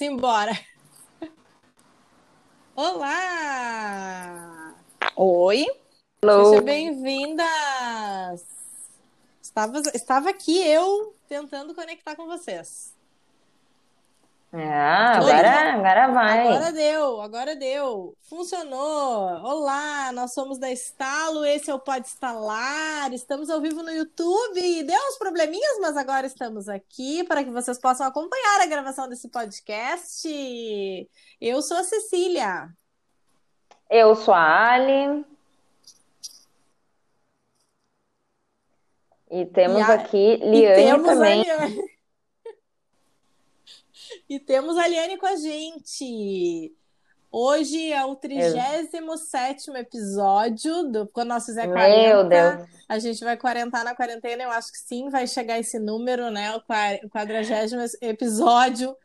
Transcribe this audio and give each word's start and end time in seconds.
Simbora! 0.00 0.58
Olá! 2.74 4.74
Oi! 5.14 5.66
Hello. 6.24 6.46
Sejam 6.46 6.64
bem-vindas! 6.64 8.46
Estava, 9.42 9.82
estava 9.92 10.30
aqui 10.30 10.56
eu 10.66 11.14
tentando 11.28 11.74
conectar 11.74 12.16
com 12.16 12.26
vocês. 12.26 12.94
Ah, 14.52 15.18
agora, 15.18 15.74
agora 15.74 16.08
vai. 16.08 16.48
Agora 16.48 16.72
deu, 16.72 17.20
agora 17.20 17.54
deu. 17.54 18.16
Funcionou. 18.28 19.44
Olá, 19.44 20.10
nós 20.10 20.34
somos 20.34 20.58
da 20.58 20.68
Estalo, 20.72 21.44
esse 21.44 21.70
é 21.70 21.74
o 21.74 21.78
Pode 21.78 22.08
Instalar. 22.08 23.12
Estamos 23.12 23.48
ao 23.48 23.60
vivo 23.60 23.80
no 23.84 23.92
YouTube. 23.92 24.82
Deu 24.82 24.98
uns 25.08 25.18
probleminhas, 25.18 25.78
mas 25.80 25.96
agora 25.96 26.26
estamos 26.26 26.68
aqui 26.68 27.22
para 27.24 27.44
que 27.44 27.50
vocês 27.50 27.78
possam 27.78 28.04
acompanhar 28.04 28.60
a 28.60 28.66
gravação 28.66 29.08
desse 29.08 29.28
podcast. 29.28 30.28
Eu 31.40 31.62
sou 31.62 31.76
a 31.76 31.84
Cecília. 31.84 32.68
Eu 33.88 34.16
sou 34.16 34.34
a 34.34 34.72
Ali. 34.72 35.24
E 39.30 39.46
temos 39.46 39.78
e 39.78 39.82
a... 39.82 39.94
aqui 39.94 40.36
Liane 40.42 40.74
temos 40.74 41.06
também. 41.06 41.44
Liane. 41.44 41.89
E 44.30 44.38
temos 44.38 44.78
a 44.78 44.86
Liane 44.86 45.18
com 45.18 45.26
a 45.26 45.34
gente. 45.34 46.72
Hoje 47.32 47.90
é 47.90 48.04
o 48.04 48.14
37 48.14 49.72
episódio 49.74 50.84
do 50.84 51.08
quando 51.08 51.30
nós 51.30 51.46
fizer 51.46 51.66
40. 51.66 51.98
Meu 51.98 52.28
Deus. 52.28 52.68
A 52.88 53.00
gente 53.00 53.24
vai 53.24 53.36
quarentar 53.36 53.82
na 53.82 53.92
quarentena. 53.92 54.44
Eu 54.44 54.52
acho 54.52 54.70
que 54.70 54.78
sim, 54.78 55.10
vai 55.10 55.26
chegar 55.26 55.58
esse 55.58 55.80
número, 55.80 56.30
né? 56.30 56.54
O 56.54 56.60
40 56.60 57.98
episódio 58.02 58.96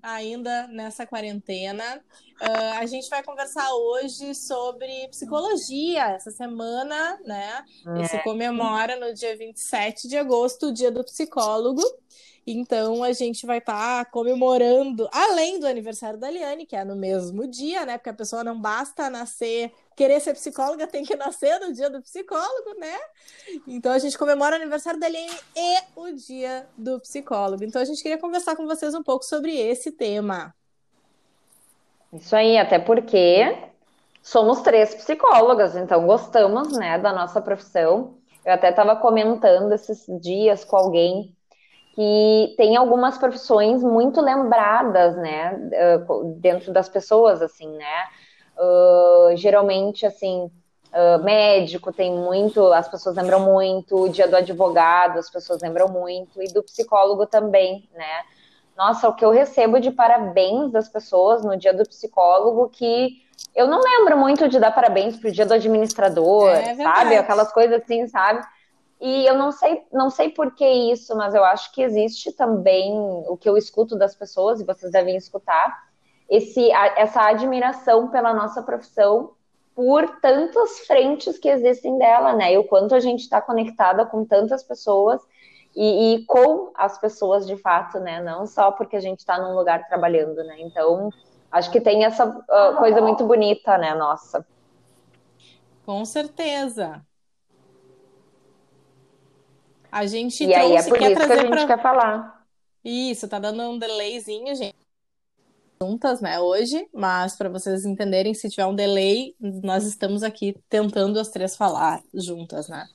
ainda 0.00 0.68
nessa 0.68 1.04
quarentena. 1.04 2.00
Uh, 2.40 2.78
a 2.78 2.86
gente 2.86 3.10
vai 3.10 3.20
conversar 3.24 3.68
hoje 3.74 4.32
sobre 4.32 5.08
psicologia. 5.08 6.10
Essa 6.10 6.30
semana, 6.30 7.18
né? 7.24 7.64
É. 8.00 8.04
Se 8.04 8.22
comemora 8.22 8.94
no 8.94 9.12
dia 9.12 9.36
27 9.36 10.06
de 10.06 10.16
agosto, 10.16 10.68
o 10.68 10.72
dia 10.72 10.92
do 10.92 11.02
psicólogo. 11.02 11.82
Então 12.50 13.04
a 13.04 13.12
gente 13.12 13.44
vai 13.44 13.58
estar 13.58 14.04
tá 14.06 14.10
comemorando, 14.10 15.06
além 15.12 15.60
do 15.60 15.66
aniversário 15.66 16.18
da 16.18 16.30
Liane, 16.30 16.64
que 16.64 16.74
é 16.74 16.82
no 16.82 16.96
mesmo 16.96 17.46
dia, 17.46 17.84
né? 17.84 17.98
Porque 17.98 18.08
a 18.08 18.14
pessoa 18.14 18.42
não 18.42 18.58
basta 18.58 19.10
nascer, 19.10 19.70
querer 19.94 20.18
ser 20.18 20.32
psicóloga, 20.32 20.86
tem 20.86 21.04
que 21.04 21.14
nascer 21.14 21.60
no 21.60 21.74
dia 21.74 21.90
do 21.90 22.00
psicólogo, 22.00 22.78
né? 22.78 22.96
Então 23.66 23.92
a 23.92 23.98
gente 23.98 24.16
comemora 24.16 24.56
o 24.56 24.60
aniversário 24.60 24.98
da 24.98 25.06
Liane 25.06 25.38
e 25.54 25.78
o 25.94 26.10
dia 26.12 26.66
do 26.74 26.98
psicólogo. 27.00 27.62
Então 27.64 27.82
a 27.82 27.84
gente 27.84 28.02
queria 28.02 28.16
conversar 28.16 28.56
com 28.56 28.64
vocês 28.64 28.94
um 28.94 29.02
pouco 29.02 29.26
sobre 29.26 29.54
esse 29.54 29.92
tema. 29.92 30.54
Isso 32.10 32.34
aí, 32.34 32.56
até 32.56 32.78
porque 32.78 33.58
somos 34.22 34.62
três 34.62 34.94
psicólogas, 34.94 35.76
então 35.76 36.06
gostamos, 36.06 36.72
né, 36.72 36.98
da 36.98 37.12
nossa 37.12 37.42
profissão. 37.42 38.14
Eu 38.42 38.54
até 38.54 38.70
estava 38.70 38.96
comentando 38.96 39.70
esses 39.74 40.06
dias 40.22 40.64
com 40.64 40.76
alguém 40.76 41.36
que 41.98 42.54
tem 42.56 42.76
algumas 42.76 43.18
profissões 43.18 43.82
muito 43.82 44.20
lembradas, 44.20 45.16
né, 45.16 45.58
dentro 46.36 46.72
das 46.72 46.88
pessoas, 46.88 47.42
assim, 47.42 47.68
né, 47.76 48.04
uh, 48.56 49.36
geralmente, 49.36 50.06
assim, 50.06 50.48
uh, 50.92 51.24
médico 51.24 51.92
tem 51.92 52.14
muito, 52.14 52.72
as 52.72 52.86
pessoas 52.88 53.16
lembram 53.16 53.40
muito, 53.40 54.04
o 54.04 54.08
dia 54.08 54.28
do 54.28 54.36
advogado, 54.36 55.18
as 55.18 55.28
pessoas 55.28 55.60
lembram 55.60 55.88
muito, 55.88 56.40
e 56.40 56.46
do 56.52 56.62
psicólogo 56.62 57.26
também, 57.26 57.88
né, 57.92 58.22
nossa, 58.76 59.08
o 59.08 59.14
que 59.16 59.24
eu 59.24 59.30
recebo 59.30 59.80
de 59.80 59.90
parabéns 59.90 60.70
das 60.70 60.88
pessoas 60.88 61.44
no 61.44 61.56
dia 61.56 61.74
do 61.74 61.82
psicólogo, 61.82 62.68
que 62.68 63.24
eu 63.56 63.66
não 63.66 63.80
lembro 63.80 64.16
muito 64.16 64.48
de 64.48 64.60
dar 64.60 64.70
parabéns 64.70 65.16
pro 65.16 65.32
dia 65.32 65.44
do 65.44 65.54
administrador, 65.54 66.48
é 66.50 66.76
sabe, 66.76 67.16
aquelas 67.16 67.52
coisas 67.52 67.82
assim, 67.82 68.06
sabe, 68.06 68.46
e 69.00 69.26
eu 69.26 69.36
não 69.36 69.52
sei, 69.52 69.84
não 69.92 70.10
sei 70.10 70.30
por 70.30 70.54
que 70.54 70.66
isso, 70.66 71.16
mas 71.16 71.34
eu 71.34 71.44
acho 71.44 71.72
que 71.72 71.82
existe 71.82 72.32
também 72.32 72.92
o 73.28 73.36
que 73.36 73.48
eu 73.48 73.56
escuto 73.56 73.96
das 73.96 74.14
pessoas, 74.14 74.60
e 74.60 74.64
vocês 74.64 74.90
devem 74.90 75.16
escutar, 75.16 75.88
esse, 76.28 76.70
essa 76.72 77.22
admiração 77.22 78.08
pela 78.08 78.34
nossa 78.34 78.62
profissão 78.62 79.32
por 79.74 80.20
tantas 80.20 80.80
frentes 80.80 81.38
que 81.38 81.48
existem 81.48 81.96
dela, 81.96 82.34
né? 82.34 82.52
E 82.52 82.58
o 82.58 82.64
quanto 82.64 82.94
a 82.94 83.00
gente 83.00 83.20
está 83.20 83.40
conectada 83.40 84.04
com 84.04 84.24
tantas 84.24 84.62
pessoas 84.62 85.22
e, 85.74 86.16
e, 86.16 86.24
com 86.26 86.72
as 86.74 86.98
pessoas 86.98 87.46
de 87.46 87.56
fato, 87.56 88.00
né? 88.00 88.20
Não 88.20 88.44
só 88.44 88.72
porque 88.72 88.96
a 88.96 89.00
gente 89.00 89.20
está 89.20 89.40
num 89.40 89.54
lugar 89.54 89.86
trabalhando, 89.86 90.42
né? 90.42 90.56
Então, 90.58 91.10
acho 91.50 91.70
que 91.70 91.80
tem 91.80 92.04
essa 92.04 92.26
uh, 92.26 92.76
coisa 92.76 93.00
muito 93.00 93.24
bonita, 93.24 93.78
né? 93.78 93.94
Nossa. 93.94 94.44
Com 95.86 96.04
certeza. 96.04 97.00
A 99.98 100.06
gente 100.06 100.44
e 100.44 100.54
aí 100.54 100.76
é 100.76 100.82
por 100.84 100.96
isso 101.02 101.16
que 101.16 101.32
a 101.32 101.36
gente 101.36 101.48
pra... 101.48 101.66
quer 101.66 101.82
falar. 101.82 102.46
Isso, 102.84 103.26
tá 103.26 103.40
dando 103.40 103.60
um 103.64 103.78
delayzinho, 103.80 104.54
gente. 104.54 104.76
Juntas, 105.82 106.20
né, 106.20 106.38
hoje, 106.38 106.88
mas 106.94 107.36
para 107.36 107.48
vocês 107.48 107.84
entenderem, 107.84 108.32
se 108.32 108.48
tiver 108.48 108.66
um 108.66 108.76
delay, 108.76 109.34
nós 109.40 109.84
estamos 109.84 110.22
aqui 110.22 110.56
tentando 110.68 111.18
as 111.18 111.30
três 111.30 111.56
falar 111.56 112.00
juntas, 112.14 112.68
né? 112.68 112.88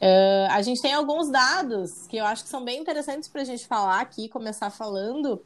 Uh, 0.00 0.52
a 0.52 0.62
gente 0.62 0.80
tem 0.80 0.92
alguns 0.92 1.28
dados 1.30 2.06
que 2.06 2.16
eu 2.16 2.24
acho 2.24 2.44
que 2.44 2.48
são 2.48 2.64
bem 2.64 2.80
interessantes 2.80 3.28
para 3.28 3.42
a 3.42 3.44
gente 3.44 3.66
falar 3.66 4.00
aqui, 4.00 4.28
começar 4.28 4.70
falando. 4.70 5.42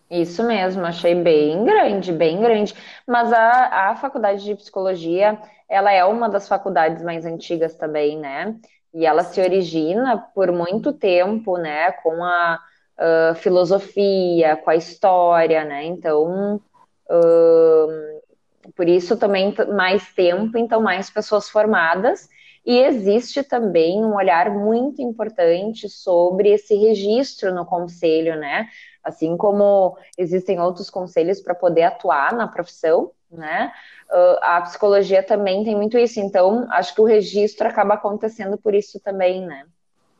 Isso 0.09 0.43
mesmo, 0.43 0.85
achei 0.85 1.15
bem 1.15 1.65
grande, 1.65 2.11
bem 2.11 2.39
grande. 2.39 2.75
Mas 3.07 3.33
a, 3.33 3.89
a 3.89 3.95
faculdade 3.95 4.43
de 4.43 4.53
psicologia, 4.53 5.41
ela 5.67 5.91
é 5.91 6.05
uma 6.05 6.29
das 6.29 6.47
faculdades 6.47 7.01
mais 7.01 7.25
antigas 7.25 7.75
também, 7.75 8.19
né? 8.19 8.55
E 8.93 9.03
ela 9.03 9.23
se 9.23 9.41
origina 9.41 10.17
por 10.35 10.51
muito 10.51 10.93
tempo, 10.93 11.57
né, 11.57 11.91
com 11.93 12.23
a 12.23 12.59
uh, 12.99 13.35
filosofia, 13.35 14.57
com 14.57 14.69
a 14.69 14.75
história, 14.75 15.63
né? 15.63 15.85
Então, 15.85 16.61
uh, 17.09 18.71
por 18.75 18.87
isso 18.87 19.17
também 19.17 19.53
mais 19.75 20.13
tempo, 20.13 20.57
então 20.57 20.81
mais 20.81 21.09
pessoas 21.09 21.49
formadas. 21.49 22.29
E 22.65 22.79
existe 22.79 23.43
também 23.43 24.05
um 24.05 24.15
olhar 24.15 24.49
muito 24.49 25.01
importante 25.01 25.89
sobre 25.89 26.49
esse 26.49 26.73
registro 26.75 27.53
no 27.53 27.65
conselho, 27.65 28.37
né? 28.37 28.69
Assim 29.03 29.35
como 29.35 29.97
existem 30.17 30.61
outros 30.61 30.89
conselhos 30.89 31.41
para 31.41 31.53
poder 31.53 31.83
atuar 31.83 32.33
na 32.33 32.47
profissão, 32.47 33.11
né? 33.29 33.73
Uh, 34.09 34.37
a 34.41 34.61
psicologia 34.61 35.21
também 35.21 35.63
tem 35.65 35.75
muito 35.75 35.97
isso. 35.97 36.21
Então, 36.21 36.65
acho 36.71 36.95
que 36.95 37.01
o 37.01 37.05
registro 37.05 37.67
acaba 37.67 37.95
acontecendo 37.95 38.57
por 38.57 38.73
isso 38.73 38.97
também, 39.01 39.45
né? 39.45 39.65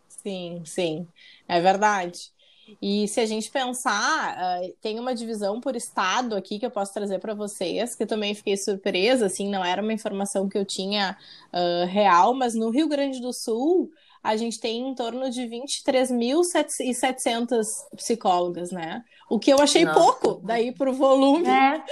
Sim, 0.10 0.64
sim, 0.66 1.08
é 1.48 1.62
verdade. 1.62 2.33
E 2.82 3.08
se 3.08 3.20
a 3.20 3.26
gente 3.26 3.50
pensar, 3.52 4.38
uh, 4.38 4.74
tem 4.82 5.00
uma 5.00 5.14
divisão 5.14 5.60
por 5.60 5.76
estado 5.76 6.36
aqui 6.36 6.60
que 6.60 6.66
eu 6.66 6.72
posso 6.72 6.94
trazer 6.94 7.20
para 7.20 7.34
vocês, 7.34 7.96
que 7.96 8.04
eu 8.04 8.08
também 8.08 8.34
fiquei 8.34 8.56
surpresa, 8.58 9.26
assim, 9.26 9.50
não 9.50 9.64
era 9.64 9.82
uma 9.82 9.94
informação 9.94 10.48
que 10.48 10.58
eu 10.58 10.66
tinha 10.66 11.18
uh, 11.54 11.86
real, 11.88 12.34
mas 12.34 12.56
no 12.56 12.70
Rio 12.70 12.88
Grande 12.88 13.20
do 13.22 13.34
Sul 13.34 13.92
a 14.24 14.36
gente 14.38 14.60
tem 14.60 14.88
em 14.88 14.96
torno 14.96 15.30
de 15.30 15.42
23.700 15.42 17.66
psicólogas, 17.98 18.72
né? 18.72 19.04
O 19.30 19.38
que 19.38 19.52
eu 19.52 19.60
achei 19.60 19.84
Nossa. 19.84 20.00
pouco, 20.00 20.42
daí 20.46 20.72
pro 20.72 20.94
volume 20.94 21.48
é. 21.48 21.80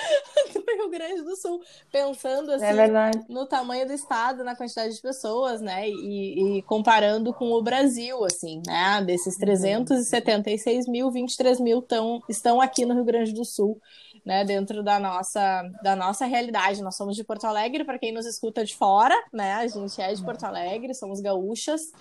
do 0.54 0.64
Rio 0.66 0.90
Grande 0.90 1.22
do 1.24 1.36
Sul, 1.36 1.62
pensando 1.92 2.52
assim 2.52 2.66
é 2.66 3.12
no 3.28 3.46
tamanho 3.46 3.86
do 3.86 3.94
estado, 3.94 4.44
na 4.44 4.56
quantidade 4.56 4.96
de 4.96 5.02
pessoas, 5.02 5.60
né? 5.60 5.90
E, 5.90 6.60
e 6.60 6.62
comparando 6.62 7.34
com 7.34 7.52
o 7.52 7.62
Brasil, 7.62 8.24
assim, 8.24 8.62
né? 8.66 9.04
Desses 9.06 9.36
376 9.38 10.86
uhum. 10.86 10.92
mil, 10.92 11.12
23 11.12 11.60
mil 11.60 11.82
tão, 11.82 12.22
estão 12.30 12.62
aqui 12.62 12.86
no 12.86 12.94
Rio 12.94 13.06
Grande 13.06 13.34
do 13.34 13.44
Sul. 13.44 13.82
Né, 14.24 14.46
dentro 14.46 14.84
da 14.84 15.00
nossa, 15.00 15.64
da 15.82 15.96
nossa 15.96 16.28
realidade. 16.28 16.84
Nós 16.84 16.96
somos 16.96 17.16
de 17.16 17.24
Porto 17.24 17.46
Alegre, 17.46 17.84
para 17.84 17.98
quem 17.98 18.12
nos 18.12 18.28
escuta 18.28 18.64
de 18.64 18.76
fora, 18.76 19.16
né? 19.34 19.54
A 19.54 19.66
gente 19.66 20.00
é 20.00 20.14
de 20.14 20.24
Porto 20.24 20.44
Alegre, 20.44 20.94
somos 20.94 21.20
gaúchas. 21.20 21.92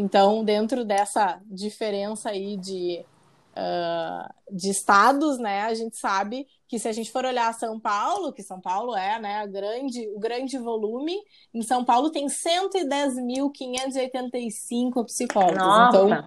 Então, 0.00 0.42
dentro 0.42 0.82
dessa 0.82 1.38
diferença 1.44 2.30
aí 2.30 2.56
de, 2.56 3.04
uh, 3.52 4.26
de 4.50 4.70
estados, 4.70 5.38
né, 5.38 5.64
a 5.64 5.74
gente 5.74 5.98
sabe 5.98 6.46
que 6.66 6.78
se 6.78 6.88
a 6.88 6.92
gente 6.92 7.12
for 7.12 7.26
olhar 7.26 7.52
São 7.52 7.78
Paulo, 7.78 8.32
que 8.32 8.42
São 8.42 8.58
Paulo 8.58 8.96
é 8.96 9.20
né, 9.20 9.46
grande, 9.46 10.08
o 10.14 10.18
grande 10.18 10.56
volume, 10.56 11.14
em 11.52 11.60
São 11.60 11.84
Paulo 11.84 12.08
tem 12.08 12.28
110.585 12.28 15.04
psicólogos. 15.04 15.58
Nossa. 15.58 15.98
Então, 15.98 16.24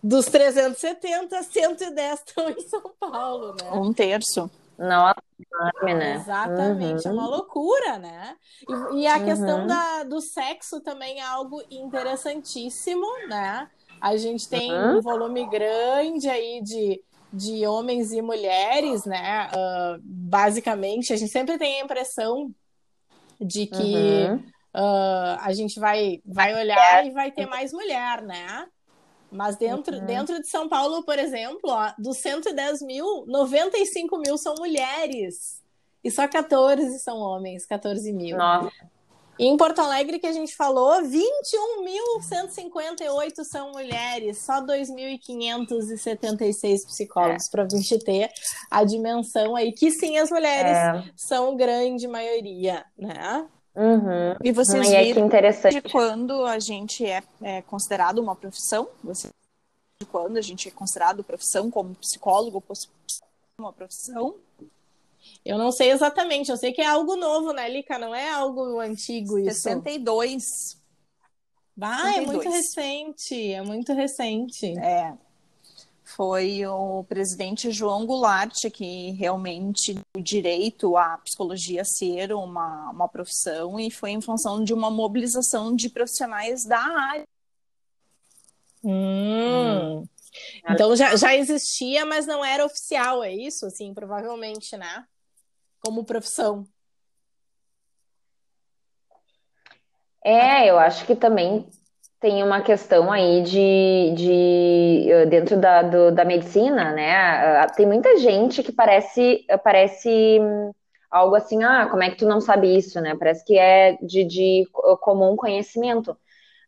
dos 0.00 0.26
370, 0.26 1.42
110 1.42 2.20
estão 2.20 2.50
em 2.50 2.60
São 2.68 2.82
Paulo, 3.00 3.56
né? 3.60 3.68
Um 3.72 3.92
terço. 3.92 4.48
Nossa, 4.78 5.22
né? 5.82 6.14
Exatamente, 6.14 7.06
uhum. 7.06 7.12
é 7.12 7.14
uma 7.14 7.28
loucura, 7.28 7.98
né? 7.98 8.36
E, 8.92 9.00
e 9.00 9.06
a 9.06 9.18
uhum. 9.18 9.24
questão 9.24 9.66
da, 9.66 10.04
do 10.04 10.20
sexo 10.20 10.80
também 10.80 11.20
é 11.20 11.24
algo 11.24 11.62
interessantíssimo, 11.70 13.06
né? 13.28 13.68
A 14.00 14.16
gente 14.16 14.48
tem 14.48 14.72
uhum. 14.72 14.98
um 14.98 15.00
volume 15.00 15.48
grande 15.48 16.28
aí 16.28 16.60
de, 16.62 17.00
de 17.32 17.66
homens 17.66 18.12
e 18.12 18.20
mulheres, 18.20 19.04
né? 19.04 19.48
Uh, 19.48 20.00
basicamente, 20.02 21.12
a 21.12 21.16
gente 21.16 21.30
sempre 21.30 21.56
tem 21.58 21.80
a 21.80 21.84
impressão 21.84 22.50
de 23.40 23.66
que 23.66 24.24
uh, 24.74 25.38
a 25.40 25.52
gente 25.52 25.78
vai, 25.78 26.20
vai 26.24 26.54
olhar 26.54 27.06
e 27.06 27.10
vai 27.10 27.30
ter 27.30 27.46
mais 27.46 27.72
mulher, 27.72 28.22
né? 28.22 28.66
Mas 29.32 29.56
dentro, 29.56 29.96
uhum. 29.96 30.04
dentro 30.04 30.38
de 30.40 30.46
São 30.46 30.68
Paulo, 30.68 31.02
por 31.04 31.18
exemplo, 31.18 31.60
ó, 31.64 31.90
dos 31.98 32.18
110 32.18 32.82
mil, 32.82 33.24
95 33.26 34.18
mil 34.18 34.36
são 34.36 34.54
mulheres. 34.58 35.62
E 36.04 36.10
só 36.10 36.28
14 36.28 36.98
são 36.98 37.16
homens, 37.18 37.64
14 37.64 38.12
mil. 38.12 38.36
Nossa. 38.36 38.70
E 39.38 39.46
em 39.46 39.56
Porto 39.56 39.80
Alegre, 39.80 40.18
que 40.18 40.26
a 40.26 40.32
gente 40.32 40.54
falou, 40.54 41.00
21.158 41.02 43.44
são 43.44 43.72
mulheres, 43.72 44.36
só 44.38 44.60
2.576 44.60 46.84
psicólogos, 46.84 47.46
é. 47.46 47.50
para 47.50 47.62
a 47.62 47.68
gente 47.68 47.98
ter 47.98 48.30
a 48.70 48.84
dimensão 48.84 49.56
aí, 49.56 49.72
que 49.72 49.90
sim, 49.90 50.18
as 50.18 50.30
mulheres 50.30 50.76
é. 50.76 51.02
são 51.16 51.56
grande 51.56 52.06
maioria, 52.06 52.84
né? 52.96 53.48
Uhum. 53.74 54.36
E 54.42 54.52
vocês 54.52 54.86
e 54.88 55.04
viram 55.04 55.22
é 55.22 55.26
interessante. 55.26 55.74
de 55.74 55.82
quando 55.82 56.44
a 56.44 56.58
gente 56.58 57.04
é, 57.06 57.22
é 57.40 57.62
considerado 57.62 58.18
uma 58.18 58.36
profissão? 58.36 58.88
Você 59.02 59.28
de 60.00 60.06
quando 60.06 60.36
a 60.36 60.42
gente 60.42 60.68
é 60.68 60.70
considerado 60.70 61.24
profissão 61.24 61.70
como 61.70 61.94
psicólogo, 61.94 62.62
uma 63.58 63.72
profissão? 63.72 64.34
Eu 65.44 65.56
não 65.56 65.70
sei 65.70 65.90
exatamente, 65.90 66.50
eu 66.50 66.56
sei 66.56 66.72
que 66.72 66.80
é 66.80 66.86
algo 66.86 67.16
novo, 67.16 67.52
né, 67.52 67.68
Lica? 67.68 67.98
Não 67.98 68.14
é 68.14 68.30
algo 68.30 68.80
antigo 68.80 69.38
isso. 69.38 69.62
62. 69.62 70.80
Ah, 71.80 72.12
62. 72.12 72.16
é 72.16 72.26
muito 72.26 72.50
recente, 72.50 73.52
é 73.52 73.62
muito 73.62 73.92
recente. 73.92 74.78
É 74.78 75.14
foi 76.16 76.66
o 76.66 77.04
presidente 77.04 77.70
João 77.70 78.06
Goulart 78.06 78.68
que 78.72 79.12
realmente 79.12 79.94
deu 79.94 80.22
direito 80.22 80.96
à 80.96 81.18
psicologia 81.18 81.84
ser 81.84 82.32
uma, 82.32 82.90
uma 82.90 83.08
profissão 83.08 83.78
e 83.80 83.90
foi 83.90 84.10
em 84.10 84.20
função 84.20 84.62
de 84.62 84.74
uma 84.74 84.90
mobilização 84.90 85.74
de 85.74 85.88
profissionais 85.88 86.64
da 86.64 86.78
área. 86.78 87.24
Hum. 88.84 90.00
Hum. 90.00 90.04
Então 90.68 90.94
já, 90.96 91.14
já 91.16 91.34
existia, 91.34 92.04
mas 92.04 92.26
não 92.26 92.44
era 92.44 92.64
oficial, 92.64 93.22
é 93.22 93.32
isso? 93.32 93.66
Assim, 93.66 93.92
provavelmente, 93.94 94.76
né? 94.76 95.04
Como 95.80 96.04
profissão. 96.04 96.66
É, 100.24 100.68
eu 100.68 100.78
acho 100.78 101.04
que 101.04 101.16
também 101.16 101.68
tem 102.22 102.42
uma 102.44 102.62
questão 102.62 103.10
aí 103.12 103.42
de, 103.42 104.14
de 104.16 105.10
eh, 105.12 105.26
dentro 105.26 105.60
da, 105.60 105.82
do, 105.82 106.12
da 106.12 106.24
medicina, 106.24 106.92
né? 106.92 107.66
Tem 107.76 107.84
muita 107.84 108.16
gente 108.18 108.62
que 108.62 108.72
parece, 108.72 109.44
parece 109.64 110.38
algo 111.10 111.34
assim, 111.34 111.62
ah, 111.64 111.88
como 111.90 112.02
é 112.04 112.10
que 112.10 112.16
tu 112.16 112.26
não 112.26 112.40
sabe 112.40 112.76
isso, 112.76 113.00
né? 113.00 113.16
Parece 113.18 113.44
que 113.44 113.58
é 113.58 113.94
de, 114.00 114.24
de 114.24 114.68
comum 115.00 115.36
conhecimento. 115.36 116.16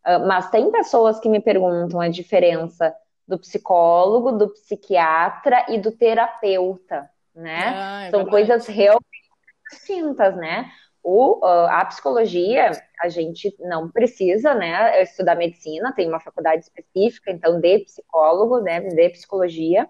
Ah, 0.05 0.19
mas 0.21 0.51
tem 0.51 0.71
pessoas 0.73 1.21
que 1.21 1.29
me 1.29 1.41
perguntam 1.41 2.01
a 2.01 2.09
diferença 2.09 2.95
do 3.29 3.39
psicólogo, 3.39 4.33
do 4.33 4.51
psiquiatra 4.51 5.67
e 5.69 5.79
do 5.79 5.93
terapeuta, 5.93 7.09
né? 7.35 7.77
Ah, 7.77 8.05
é 8.05 8.11
São 8.11 8.21
verdade. 8.21 8.31
coisas 8.31 8.67
realmente 8.67 9.05
distintas, 9.71 10.37
né? 10.37 10.71
O, 11.07 11.45
a 11.45 11.85
psicologia, 11.85 12.71
a 12.99 13.11
gente 13.11 13.55
não 13.61 13.91
precisa, 13.91 14.55
né, 14.55 15.03
estudar 15.03 15.37
medicina, 15.37 15.93
tem 15.93 16.09
uma 16.09 16.19
faculdade 16.19 16.65
específica, 16.65 17.31
então, 17.31 17.61
de 17.61 17.81
psicólogo, 17.81 18.59
né, 18.61 18.81
de 18.81 19.11
psicologia, 19.11 19.87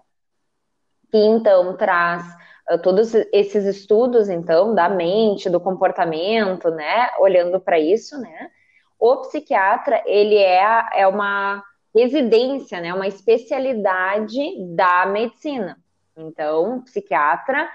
que 1.09 1.17
então 1.17 1.77
traz 1.77 2.21
uh, 2.69 2.77
todos 2.79 3.15
esses 3.31 3.63
estudos, 3.63 4.27
então, 4.27 4.75
da 4.75 4.89
mente, 4.89 5.49
do 5.49 5.61
comportamento, 5.61 6.69
né, 6.69 7.09
olhando 7.17 7.61
para 7.61 7.79
isso, 7.79 8.19
né. 8.19 8.51
O 8.99 9.21
psiquiatra, 9.21 10.03
ele 10.05 10.35
é, 10.37 10.85
é 10.95 11.07
uma 11.07 11.63
residência, 11.95 12.81
né, 12.81 12.93
uma 12.93 13.07
especialidade 13.07 14.37
da 14.75 15.05
medicina. 15.05 15.77
Então, 16.17 16.81
psiquiatra 16.81 17.69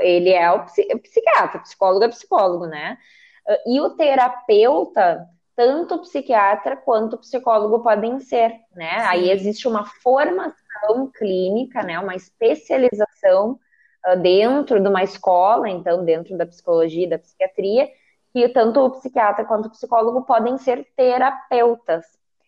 ele 0.00 0.30
é 0.30 0.50
o 0.50 0.64
psiquiatra, 0.64 1.60
psicólogo 1.60 2.04
é 2.04 2.08
psicólogo, 2.08 2.66
né? 2.66 2.98
Uh, 3.46 3.74
e 3.74 3.80
o 3.80 3.90
terapeuta, 3.90 5.26
tanto 5.54 5.96
o 5.96 6.00
psiquiatra 6.00 6.76
quanto 6.76 7.14
o 7.14 7.18
psicólogo 7.18 7.80
podem 7.80 8.20
ser, 8.20 8.54
né? 8.74 9.00
Sim. 9.00 9.06
Aí 9.06 9.30
existe 9.30 9.68
uma 9.68 9.84
formação 9.84 11.10
clínica, 11.14 11.82
né? 11.82 11.98
Uma 11.98 12.14
especialização 12.14 13.58
uh, 14.06 14.16
dentro 14.20 14.80
de 14.80 14.88
uma 14.88 15.02
escola, 15.02 15.68
então, 15.68 16.04
dentro 16.04 16.36
da 16.36 16.46
psicologia 16.46 17.06
e 17.06 17.10
da 17.10 17.18
psiquiatria, 17.18 17.88
que 18.32 18.48
tanto 18.48 18.80
o 18.80 18.90
psiquiatra 18.90 19.44
quanto 19.44 19.66
o 19.66 19.70
psicólogo 19.70 20.22
podem 20.22 20.58
ser 20.58 20.86
terapeutas. 20.96 22.04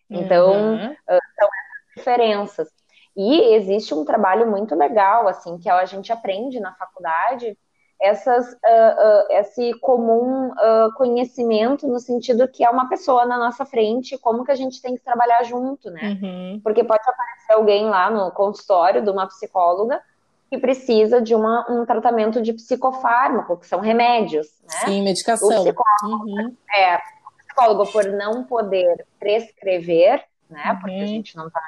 Então, 0.09 0.73
uhum. 0.73 0.95
são 1.07 1.47
essas 1.47 1.95
diferenças. 1.95 2.80
E 3.15 3.53
existe 3.55 3.93
um 3.93 4.05
trabalho 4.05 4.49
muito 4.49 4.73
legal, 4.75 5.27
assim, 5.27 5.57
que 5.57 5.69
a 5.69 5.85
gente 5.85 6.11
aprende 6.11 6.59
na 6.59 6.73
faculdade, 6.73 7.57
essas, 8.01 8.51
uh, 8.53 8.55
uh, 8.55 9.31
esse 9.31 9.73
comum 9.75 10.47
uh, 10.49 10.91
conhecimento 10.95 11.87
no 11.87 11.99
sentido 11.99 12.47
que 12.47 12.63
é 12.63 12.69
uma 12.69 12.89
pessoa 12.89 13.25
na 13.25 13.37
nossa 13.37 13.63
frente, 13.63 14.17
como 14.17 14.43
que 14.43 14.51
a 14.51 14.55
gente 14.55 14.81
tem 14.81 14.95
que 14.95 15.03
trabalhar 15.03 15.43
junto, 15.43 15.91
né? 15.91 16.17
Uhum. 16.19 16.61
Porque 16.63 16.83
pode 16.83 17.03
aparecer 17.07 17.53
alguém 17.53 17.85
lá 17.85 18.09
no 18.09 18.31
consultório 18.31 19.03
de 19.03 19.09
uma 19.09 19.27
psicóloga 19.27 20.01
que 20.49 20.57
precisa 20.57 21.21
de 21.21 21.35
uma, 21.35 21.65
um 21.69 21.85
tratamento 21.85 22.41
de 22.41 22.53
psicofármaco, 22.53 23.57
que 23.57 23.67
são 23.67 23.79
remédios, 23.79 24.47
né? 24.63 24.85
Sim, 24.85 25.03
medicação. 25.03 25.47
O 25.47 25.63
psicólogo, 25.63 26.25
uhum. 26.25 26.55
é, 26.73 26.95
o 26.95 27.37
psicólogo, 27.37 27.91
por 27.91 28.05
não 28.05 28.43
poder 28.43 29.05
prescrever, 29.19 30.23
né? 30.49 30.71
Uhum. 30.71 30.79
Porque 30.79 30.95
a 30.95 31.05
gente 31.05 31.37
não 31.37 31.47
está 31.47 31.61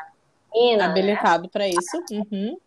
Né? 0.53 0.83
Habilitado 0.83 1.43
né? 1.43 1.49
para 1.51 1.67
isso. 1.67 1.97
Uhum. 2.11 2.57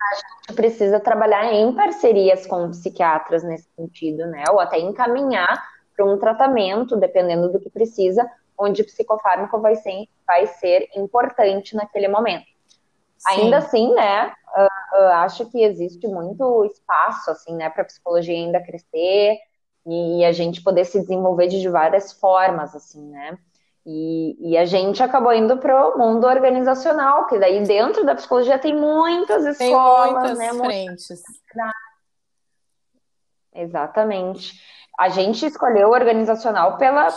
A 0.00 0.14
gente 0.14 0.56
precisa 0.56 1.00
trabalhar 1.00 1.52
em 1.52 1.72
parcerias 1.74 2.46
com 2.46 2.70
psiquiatras 2.70 3.42
nesse 3.42 3.68
sentido, 3.76 4.26
né? 4.26 4.44
Ou 4.50 4.60
até 4.60 4.78
encaminhar 4.78 5.62
para 5.96 6.04
um 6.04 6.18
tratamento, 6.18 6.96
dependendo 6.96 7.50
do 7.52 7.60
que 7.60 7.70
precisa, 7.70 8.28
onde 8.58 8.82
o 8.82 8.84
psicofármaco 8.84 9.60
vai 9.60 9.76
ser, 9.76 10.06
vai 10.26 10.46
ser 10.46 10.88
importante 10.96 11.76
naquele 11.76 12.08
momento. 12.08 12.46
Sim. 13.18 13.42
Ainda 13.42 13.58
assim, 13.58 13.94
né, 13.94 14.32
uh, 14.56 14.96
uh, 14.96 15.12
acho 15.22 15.46
que 15.46 15.62
existe 15.62 16.08
muito 16.08 16.64
espaço, 16.64 17.30
assim, 17.30 17.54
né, 17.54 17.70
para 17.70 17.82
a 17.82 17.86
psicologia 17.86 18.34
ainda 18.34 18.60
crescer 18.60 19.38
e 19.86 20.24
a 20.24 20.32
gente 20.32 20.62
poder 20.62 20.84
se 20.84 21.00
desenvolver 21.00 21.48
de 21.48 21.68
várias 21.68 22.12
formas, 22.12 22.74
assim, 22.74 23.08
né. 23.10 23.38
E, 23.84 24.52
e, 24.52 24.56
a 24.56 24.64
gente 24.64 25.02
acabou 25.02 25.32
indo 25.32 25.56
para 25.56 25.88
o 25.88 25.98
mundo 25.98 26.24
organizacional, 26.24 27.26
que 27.26 27.36
daí 27.36 27.64
dentro 27.64 28.04
da 28.04 28.14
psicologia 28.14 28.56
tem 28.56 28.76
muitas 28.76 29.44
escolas, 29.44 30.38
tem 30.38 30.38
muitas 30.38 30.38
né? 30.38 30.64
Frentes. 30.64 31.22
Exatamente. 33.52 34.60
A 34.98 35.08
gente 35.08 35.44
escolheu 35.46 35.88
o 35.88 35.92
organizacional 35.92 36.76
pela, 36.76 37.08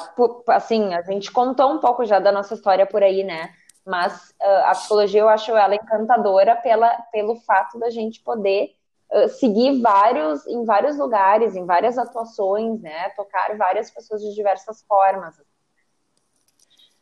assim, 0.47 0.93
a 0.95 1.03
gente 1.03 1.31
contou 1.31 1.71
um 1.71 1.79
pouco 1.79 2.03
já 2.03 2.19
da 2.19 2.31
nossa 2.31 2.55
história 2.55 2.85
por 2.85 3.03
aí, 3.03 3.23
né? 3.23 3.53
Mas 3.85 4.33
uh, 4.41 4.65
a 4.65 4.71
psicologia 4.71 5.21
eu 5.21 5.29
acho 5.29 5.55
ela 5.55 5.75
encantadora 5.75 6.55
pela, 6.55 6.89
pelo 7.11 7.35
fato 7.41 7.77
da 7.77 7.91
gente 7.91 8.23
poder 8.23 8.71
uh, 9.13 9.29
seguir 9.29 9.79
vários, 9.81 10.47
em 10.47 10.65
vários 10.65 10.97
lugares, 10.97 11.55
em 11.55 11.65
várias 11.65 11.95
atuações, 11.97 12.81
né? 12.81 13.09
Tocar 13.09 13.55
várias 13.55 13.91
pessoas 13.91 14.21
de 14.21 14.33
diversas 14.33 14.81
formas. 14.87 15.35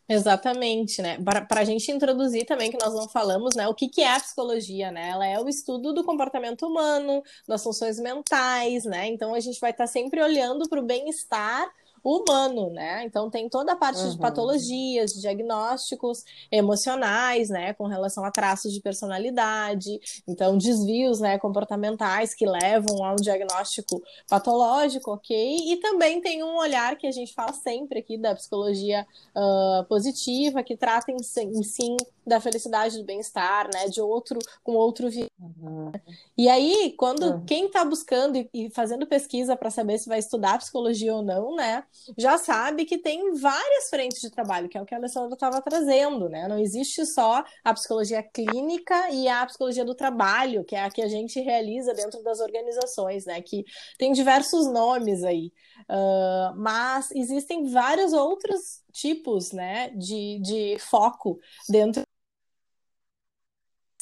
Exatamente, 0.08 1.02
né? 1.02 1.18
Para 1.48 1.62
a 1.62 1.64
gente 1.64 1.90
introduzir 1.90 2.46
também, 2.46 2.70
que 2.70 2.78
nós 2.78 2.94
não 2.94 3.08
falamos, 3.08 3.56
né? 3.56 3.68
O 3.70 3.74
que, 3.74 3.88
que 3.88 4.02
é 4.02 4.14
a 4.14 4.20
psicologia, 4.20 4.92
né? 4.92 5.10
Ela 5.10 5.26
é 5.26 5.40
o 5.40 5.48
estudo 5.48 5.94
do 5.94 6.04
comportamento 6.04 6.68
humano, 6.68 7.24
das 7.48 7.64
funções 7.64 7.98
mentais, 8.00 8.84
né? 8.84 9.08
Então 9.08 9.34
a 9.34 9.40
gente 9.40 9.60
vai 9.62 9.72
estar 9.72 9.88
sempre 9.88 10.22
olhando 10.22 10.68
para 10.68 10.80
o 10.80 10.86
bem-estar 10.86 11.66
humano, 12.04 12.70
né? 12.70 13.06
Então 13.06 13.30
tem 13.30 13.48
toda 13.48 13.72
a 13.72 13.76
parte 13.76 14.02
uhum. 14.02 14.10
de 14.10 14.18
patologias, 14.18 15.14
de 15.14 15.22
diagnósticos 15.22 16.24
emocionais, 16.52 17.50
né, 17.50 17.74
com 17.74 17.88
relação 17.88 18.26
a 18.26 18.32
traços 18.32 18.74
de 18.74 18.82
personalidade, 18.82 20.00
então 20.28 20.58
desvios, 20.58 21.20
né, 21.20 21.40
comportamentais 21.40 22.34
que 22.34 22.46
levam 22.46 23.04
a 23.04 23.14
um 23.14 23.16
diagnóstico 23.16 24.02
patológico, 24.28 25.12
ok? 25.12 25.58
E 25.72 25.78
também 25.78 26.20
tem 26.20 26.44
um 26.44 26.58
olhar 26.58 26.98
que 26.98 27.08
a 27.08 27.12
gente 27.12 27.34
fala 27.34 27.54
sempre 27.54 28.00
aqui 28.00 28.18
da 28.18 28.36
psicologia 28.36 29.08
uh, 29.36 29.86
positiva, 29.86 30.64
que 30.64 30.76
trata 30.76 31.12
em, 31.12 31.16
em 31.16 31.64
sim 31.64 31.96
da 32.26 32.40
felicidade, 32.40 32.98
do 32.98 33.04
bem-estar, 33.04 33.70
né, 33.74 33.88
de 33.88 34.02
outro 34.02 34.40
com 34.64 34.74
outro 34.74 35.08
uhum. 35.08 35.92
E 36.38 36.48
aí, 36.48 36.94
quando 36.98 37.24
uhum. 37.24 37.46
quem 37.46 37.66
está 37.66 37.84
buscando 37.84 38.38
e, 38.38 38.50
e 38.54 38.70
fazendo 38.70 39.06
pesquisa 39.06 39.56
para 39.56 39.70
saber 39.70 39.98
se 39.98 40.08
vai 40.08 40.20
estudar 40.20 40.58
psicologia 40.58 41.14
ou 41.14 41.22
não, 41.22 41.56
né, 41.56 41.84
já 42.18 42.38
sabe 42.38 42.86
que 42.86 42.98
tem 42.98 43.34
várias 43.34 43.90
frentes 43.90 44.20
de 44.22 44.30
trabalho, 44.30 44.70
que 44.70 44.78
é 44.78 44.82
o 44.82 44.86
que 44.86 44.94
a 44.94 44.98
Alessandra 44.98 45.34
estava 45.34 45.62
trazendo, 45.62 46.30
né? 46.30 46.48
Não 46.48 46.58
existe 46.58 47.06
só 47.06 47.44
a 47.64 47.74
psicologia 47.74 48.24
clínica 48.24 49.10
e 49.12 49.28
a 49.28 49.46
psicologia 49.46 49.86
do 49.86 49.96
trabalho, 49.96 50.64
que 50.64 50.76
é 50.76 50.84
a 50.84 50.90
que 50.90 51.02
a 51.02 51.08
gente 51.08 51.40
realiza 51.40 51.94
dentro 51.94 52.22
das 52.24 52.40
organizações, 52.40 53.26
né? 53.26 53.42
Que 53.42 53.64
tem 53.98 54.12
diversos 54.12 54.68
nomes 54.72 55.24
aí. 55.24 55.52
Uh, 55.90 56.56
mas 56.56 57.12
existem 57.12 57.66
vários 57.72 58.14
outros 58.14 58.82
tipos, 58.92 59.52
né, 59.52 59.90
de, 59.90 60.40
de 60.40 60.78
foco 60.80 61.40
dentro 61.68 62.04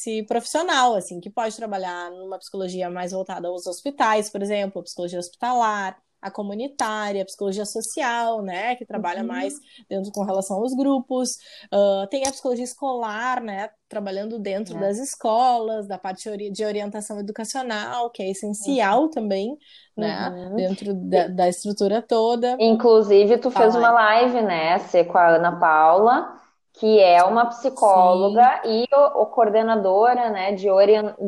esse 0.02 0.24
profissional, 0.24 0.96
assim, 0.96 1.20
que 1.20 1.30
pode 1.30 1.56
trabalhar 1.56 2.10
numa 2.12 2.40
psicologia 2.40 2.90
mais 2.90 3.12
voltada 3.12 3.48
aos 3.48 3.68
hospitais, 3.68 4.30
por 4.30 4.42
exemplo, 4.42 4.84
psicologia 4.84 5.20
hospitalar, 5.20 6.02
a 6.22 6.30
comunitária, 6.30 7.24
a 7.24 7.26
psicologia 7.26 7.66
social, 7.66 8.42
né, 8.42 8.76
que 8.76 8.86
trabalha 8.86 9.22
uhum. 9.22 9.28
mais 9.28 9.56
dentro 9.90 10.12
com 10.12 10.24
relação 10.24 10.58
aos 10.58 10.74
grupos, 10.74 11.38
uh, 11.74 12.08
tem 12.10 12.24
a 12.28 12.32
psicologia 12.32 12.64
escolar, 12.64 13.42
né, 13.42 13.70
trabalhando 13.90 14.40
dentro 14.40 14.78
é. 14.78 14.80
das 14.80 14.98
escolas, 15.00 15.88
da 15.88 15.98
parte 15.98 16.30
de 16.52 16.66
orientação 16.66 17.20
educacional, 17.20 18.10
que 18.10 18.22
é 18.22 18.30
essencial 18.30 19.04
uhum. 19.04 19.10
também, 19.10 19.58
né, 19.98 20.30
uhum. 20.30 20.56
dentro 20.56 20.94
da, 20.94 21.28
da, 21.28 21.50
estrutura 21.50 22.02
toda. 22.02 22.56
Inclusive, 22.60 23.38
tu 23.38 23.52
fez 23.52 23.76
uma 23.76 23.92
live, 23.92 24.42
né, 24.42 24.80
com 25.12 25.18
a 25.18 25.36
Ana 25.36 25.60
Paula, 25.60 26.41
que 26.74 27.00
é 27.00 27.24
uma 27.24 27.48
psicóloga 27.48 28.62
Sim. 28.64 28.84
e 28.84 28.96
o, 28.96 29.22
o, 29.22 29.26
coordenadora 29.28 30.30
né, 30.30 30.54
de, 30.54 30.68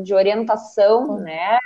de 0.02 0.14
orientação 0.14 1.18
né, 1.18 1.60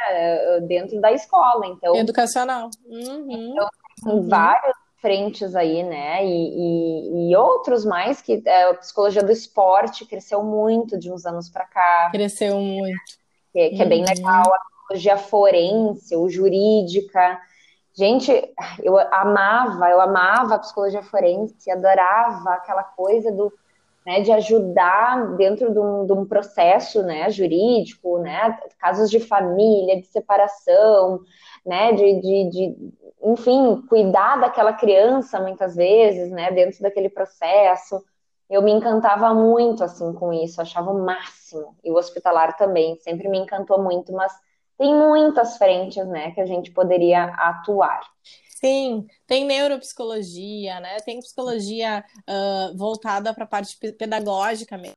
dentro 0.67 0.99
da 0.99 1.11
escola. 1.11 1.67
Então, 1.67 1.95
Educacional. 1.95 2.69
Uhum. 2.85 3.27
Então, 3.29 3.69
tem 4.03 4.13
uhum. 4.13 4.27
várias 4.27 4.75
frentes 4.99 5.55
aí, 5.55 5.83
né? 5.83 6.25
E, 6.25 7.29
e, 7.29 7.31
e 7.31 7.35
outros 7.35 7.85
mais 7.85 8.21
que 8.21 8.41
é, 8.45 8.63
a 8.63 8.73
psicologia 8.73 9.23
do 9.23 9.31
esporte 9.31 10.05
cresceu 10.05 10.43
muito 10.43 10.97
de 10.97 11.11
uns 11.11 11.25
anos 11.25 11.49
para 11.49 11.65
cá. 11.65 12.09
Cresceu 12.11 12.59
muito. 12.59 12.99
Que, 13.53 13.69
que 13.69 13.75
uhum. 13.75 13.81
é 13.81 13.85
bem 13.85 14.01
uhum. 14.01 14.09
legal. 14.09 14.53
A 14.53 14.59
psicologia 14.59 15.17
forense, 15.17 16.15
ou 16.15 16.29
jurídica. 16.29 17.39
Gente, 17.93 18.31
eu 18.83 18.97
amava, 18.97 19.89
eu 19.89 19.99
amava 19.99 20.55
a 20.55 20.59
psicologia 20.59 21.01
forense, 21.01 21.71
adorava 21.71 22.51
aquela 22.51 22.83
coisa 22.83 23.31
do 23.31 23.51
né, 24.07 24.21
de 24.21 24.31
ajudar 24.31 25.35
dentro 25.35 25.69
de 25.69 25.77
um, 25.77 26.05
de 26.05 26.13
um, 26.13 26.25
processo 26.25 27.03
né, 27.03 27.29
jurídico, 27.29 28.19
né, 28.19 28.57
casos 28.79 29.11
de 29.11 29.19
família, 29.19 29.99
de 29.99 30.07
separação, 30.07 31.19
né, 31.65 31.91
de, 31.91 32.21
de, 32.21 32.49
de, 32.49 32.93
enfim, 33.21 33.83
cuidar 33.89 34.37
daquela 34.37 34.71
criança 34.71 35.41
muitas 35.41 35.75
vezes, 35.75 36.31
né, 36.31 36.49
dentro 36.53 36.81
daquele 36.81 37.09
processo. 37.09 38.01
Eu 38.49 38.61
me 38.61 38.71
encantava 38.71 39.33
muito 39.33 39.83
assim 39.83 40.13
com 40.13 40.31
isso, 40.31 40.61
achava 40.61 40.89
o 40.89 41.05
máximo. 41.05 41.75
E 41.83 41.91
o 41.91 41.95
hospitalar 41.95 42.55
também, 42.55 42.95
sempre 43.01 43.27
me 43.27 43.37
encantou 43.37 43.83
muito, 43.83 44.13
mas 44.13 44.31
tem 44.77 44.95
muitas 44.95 45.57
frentes, 45.57 46.07
né, 46.07 46.31
que 46.31 46.39
a 46.39 46.45
gente 46.45 46.71
poderia 46.71 47.25
atuar. 47.25 47.99
Sim, 48.59 49.05
tem 49.27 49.45
neuropsicologia, 49.45 50.79
né? 50.79 50.97
Tem 51.01 51.19
psicologia 51.19 52.03
uh, 52.27 52.75
voltada 52.75 53.31
para 53.33 53.43
a 53.43 53.47
parte 53.47 53.77
pedagógica 53.77 54.75
mesmo. 54.77 54.95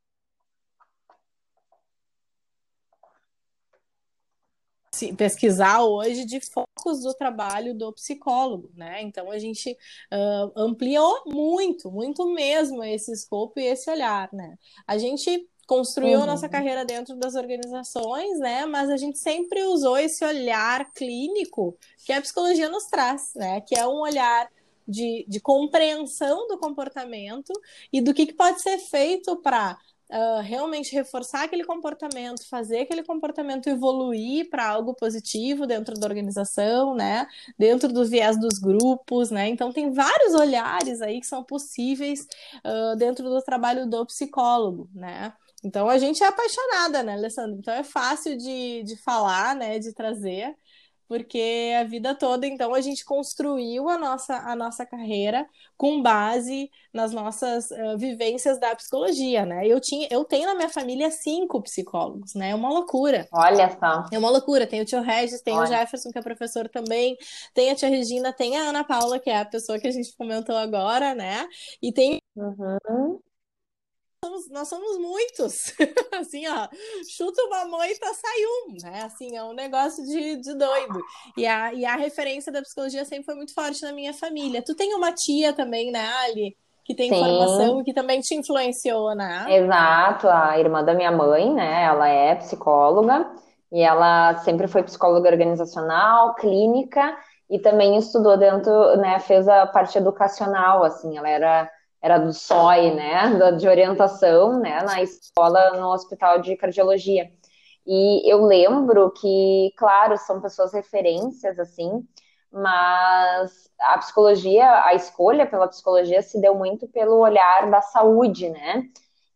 pesquisar 5.16 5.82
hoje 5.82 6.24
de 6.24 6.40
focos 6.40 7.02
do 7.02 7.14
trabalho 7.14 7.74
do 7.76 7.92
psicólogo, 7.92 8.70
né? 8.74 9.02
Então 9.02 9.30
a 9.30 9.38
gente 9.38 9.70
uh, 9.72 10.52
ampliou 10.56 11.22
muito, 11.26 11.90
muito 11.90 12.32
mesmo 12.32 12.82
esse 12.82 13.12
escopo 13.12 13.60
e 13.60 13.66
esse 13.66 13.90
olhar, 13.90 14.28
né? 14.32 14.58
A 14.86 14.98
gente 14.98 15.48
construiu 15.70 16.16
uhum. 16.16 16.24
a 16.24 16.26
nossa 16.26 16.48
carreira 16.48 16.84
dentro 16.84 17.14
das 17.14 17.36
organizações, 17.36 18.40
né? 18.40 18.66
Mas 18.66 18.90
a 18.90 18.96
gente 18.96 19.20
sempre 19.20 19.62
usou 19.62 19.96
esse 19.96 20.24
olhar 20.24 20.92
clínico 20.92 21.78
que 22.04 22.12
a 22.12 22.20
psicologia 22.20 22.68
nos 22.68 22.86
traz, 22.86 23.30
né? 23.36 23.60
Que 23.60 23.78
é 23.78 23.86
um 23.86 24.00
olhar 24.00 24.50
de, 24.86 25.24
de 25.28 25.38
compreensão 25.38 26.48
do 26.48 26.58
comportamento 26.58 27.52
e 27.92 28.00
do 28.00 28.12
que, 28.12 28.26
que 28.26 28.32
pode 28.32 28.60
ser 28.60 28.78
feito 28.78 29.36
para 29.36 29.78
Uh, 30.12 30.40
realmente 30.42 30.92
reforçar 30.92 31.44
aquele 31.44 31.62
comportamento, 31.62 32.44
fazer 32.48 32.80
aquele 32.80 33.04
comportamento 33.04 33.68
evoluir 33.68 34.50
para 34.50 34.68
algo 34.68 34.92
positivo 34.92 35.68
dentro 35.68 35.94
da 35.94 36.04
organização, 36.04 36.96
né? 36.96 37.28
Dentro 37.56 37.92
do 37.92 38.04
viés 38.04 38.36
dos 38.36 38.58
grupos, 38.58 39.30
né? 39.30 39.48
Então 39.48 39.72
tem 39.72 39.92
vários 39.92 40.34
olhares 40.34 41.00
aí 41.00 41.20
que 41.20 41.28
são 41.28 41.44
possíveis 41.44 42.26
uh, 42.56 42.96
dentro 42.96 43.30
do 43.30 43.40
trabalho 43.40 43.88
do 43.88 44.04
psicólogo, 44.04 44.90
né? 44.92 45.32
Então 45.62 45.88
a 45.88 45.98
gente 45.98 46.22
é 46.22 46.26
apaixonada, 46.26 47.02
né, 47.02 47.14
Alessandro? 47.14 47.58
Então 47.58 47.74
é 47.74 47.82
fácil 47.82 48.36
de, 48.36 48.82
de 48.82 48.96
falar, 48.96 49.54
né, 49.54 49.78
de 49.78 49.92
trazer, 49.92 50.56
porque 51.10 51.72
a 51.76 51.82
vida 51.82 52.14
toda, 52.14 52.46
então, 52.46 52.72
a 52.72 52.80
gente 52.80 53.04
construiu 53.04 53.88
a 53.88 53.98
nossa, 53.98 54.36
a 54.48 54.54
nossa 54.54 54.86
carreira 54.86 55.44
com 55.76 56.00
base 56.00 56.70
nas 56.94 57.12
nossas 57.12 57.68
uh, 57.72 57.98
vivências 57.98 58.60
da 58.60 58.76
psicologia, 58.76 59.44
né? 59.44 59.66
Eu, 59.66 59.80
tinha, 59.80 60.06
eu 60.08 60.24
tenho 60.24 60.46
na 60.46 60.54
minha 60.54 60.68
família 60.68 61.10
cinco 61.10 61.60
psicólogos, 61.62 62.36
né? 62.36 62.50
É 62.50 62.54
uma 62.54 62.68
loucura. 62.68 63.26
Olha 63.32 63.76
só. 63.76 64.04
É 64.12 64.18
uma 64.20 64.30
loucura. 64.30 64.68
Tem 64.68 64.82
o 64.82 64.84
tio 64.84 65.02
Regis, 65.02 65.42
tem 65.42 65.54
Olha. 65.54 65.64
o 65.64 65.66
Jefferson, 65.66 66.12
que 66.12 66.18
é 66.20 66.22
professor 66.22 66.68
também, 66.68 67.16
tem 67.52 67.72
a 67.72 67.74
tia 67.74 67.88
Regina, 67.88 68.32
tem 68.32 68.56
a 68.56 68.68
Ana 68.68 68.84
Paula, 68.84 69.18
que 69.18 69.30
é 69.30 69.40
a 69.40 69.44
pessoa 69.44 69.80
que 69.80 69.88
a 69.88 69.92
gente 69.92 70.16
comentou 70.16 70.56
agora, 70.56 71.12
né? 71.12 71.44
E 71.82 71.92
tem. 71.92 72.22
Uhum 72.36 73.18
somos, 74.24 74.50
nós 74.50 74.68
somos 74.68 74.98
muitos. 74.98 75.74
assim, 76.20 76.46
ó, 76.46 76.68
chuta 77.16 77.42
uma 77.44 77.64
moita, 77.64 78.06
sai 78.06 78.44
um, 78.44 78.74
né? 78.82 79.02
Assim, 79.04 79.36
é 79.36 79.42
um 79.42 79.54
negócio 79.54 80.04
de, 80.04 80.36
de 80.36 80.54
doido. 80.54 81.00
E 81.36 81.46
a, 81.46 81.72
e 81.72 81.84
a 81.84 81.96
referência 81.96 82.52
da 82.52 82.60
psicologia 82.60 83.04
sempre 83.04 83.24
foi 83.24 83.34
muito 83.34 83.54
forte 83.54 83.82
na 83.82 83.92
minha 83.92 84.12
família. 84.12 84.62
Tu 84.64 84.74
tem 84.74 84.94
uma 84.94 85.12
tia 85.12 85.52
também, 85.52 85.90
né, 85.90 86.06
Ali? 86.24 86.56
Que 86.84 86.94
tem 86.94 87.08
Sim. 87.08 87.18
formação 87.18 87.80
e 87.80 87.84
que 87.84 87.94
também 87.94 88.20
te 88.20 88.34
influenciou, 88.34 89.14
né? 89.14 89.46
Exato, 89.48 90.28
a 90.28 90.58
irmã 90.58 90.84
da 90.84 90.94
minha 90.94 91.10
mãe, 91.10 91.52
né? 91.52 91.84
Ela 91.84 92.08
é 92.08 92.34
psicóloga 92.34 93.30
e 93.72 93.80
ela 93.80 94.36
sempre 94.38 94.66
foi 94.66 94.82
psicóloga 94.82 95.30
organizacional, 95.30 96.34
clínica 96.34 97.16
e 97.48 97.58
também 97.58 97.96
estudou 97.96 98.36
dentro, 98.36 98.96
né? 98.96 99.18
Fez 99.20 99.48
a 99.48 99.66
parte 99.66 99.96
educacional, 99.98 100.82
assim, 100.82 101.16
ela 101.16 101.28
era 101.28 101.70
era 102.02 102.19
do 102.19 102.33
SOI, 102.33 102.95
né, 102.95 103.52
de 103.59 103.69
orientação, 103.69 104.59
né, 104.59 104.83
na 104.83 105.02
escola, 105.02 105.78
no 105.78 105.92
hospital 105.92 106.40
de 106.40 106.57
cardiologia. 106.57 107.30
E 107.87 108.30
eu 108.30 108.45
lembro 108.45 109.11
que, 109.11 109.73
claro, 109.76 110.16
são 110.16 110.40
pessoas 110.40 110.73
referências, 110.73 111.59
assim, 111.59 112.02
mas 112.52 113.71
a 113.80 113.99
psicologia, 113.99 114.85
a 114.85 114.95
escolha 114.95 115.47
pela 115.47 115.69
psicologia 115.69 116.23
se 116.23 116.40
deu 116.40 116.54
muito 116.54 116.88
pelo 116.88 117.19
olhar 117.19 117.71
da 117.71 117.80
saúde, 117.80 118.49
né? 118.49 118.85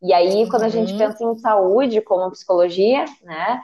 E 0.02 0.12
aí, 0.12 0.49
quando 0.49 0.64
a 0.64 0.68
gente 0.68 0.92
uhum. 0.92 0.99
pensa 0.99 1.25
em 1.25 1.35
saúde 1.37 2.00
como 2.00 2.30
psicologia, 2.30 3.04
né? 3.23 3.62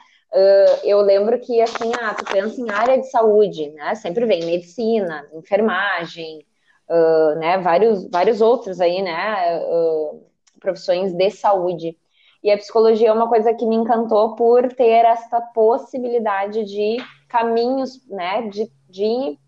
Eu 0.85 1.01
lembro 1.01 1.39
que, 1.41 1.61
assim, 1.61 1.93
ah, 2.01 2.15
tu 2.15 2.25
pensa 2.25 2.61
em 2.61 2.71
área 2.71 2.97
de 2.99 3.11
saúde, 3.11 3.71
né? 3.73 3.95
Sempre 3.97 4.25
vem 4.25 4.47
medicina, 4.47 5.29
enfermagem, 5.35 6.47
uh, 6.91 7.39
né? 7.39 7.59
Vários, 7.59 8.09
vários 8.11 8.41
outros 8.41 8.81
aí, 8.81 9.01
né? 9.01 9.61
Uh, 9.65 10.27
profissões 10.59 11.13
de 11.13 11.31
saúde. 11.31 11.97
E 12.43 12.51
a 12.51 12.57
psicologia 12.57 13.09
é 13.09 13.13
uma 13.13 13.29
coisa 13.29 13.55
que 13.55 13.67
me 13.67 13.77
encantou 13.77 14.35
por 14.35 14.73
ter 14.73 15.05
essa 15.05 15.41
possibilidade 15.41 16.65
de 16.65 16.97
caminhos, 17.29 18.07
né? 18.09 18.49
De, 18.49 18.71
de, 18.89 19.39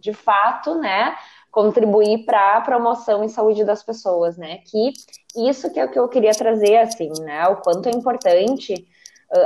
de 0.00 0.12
fato, 0.12 0.74
né? 0.76 1.16
Contribuir 1.50 2.24
para 2.24 2.56
a 2.56 2.60
promoção 2.60 3.24
e 3.24 3.28
saúde 3.28 3.64
das 3.64 3.82
pessoas, 3.82 4.36
né? 4.36 4.58
Que 4.58 4.92
isso 5.36 5.72
que 5.72 5.80
é 5.80 5.84
o 5.84 5.90
que 5.90 5.98
eu 5.98 6.08
queria 6.08 6.32
trazer, 6.32 6.76
assim, 6.78 7.10
né? 7.20 7.46
O 7.48 7.56
quanto 7.56 7.88
é 7.88 7.92
importante 7.92 8.86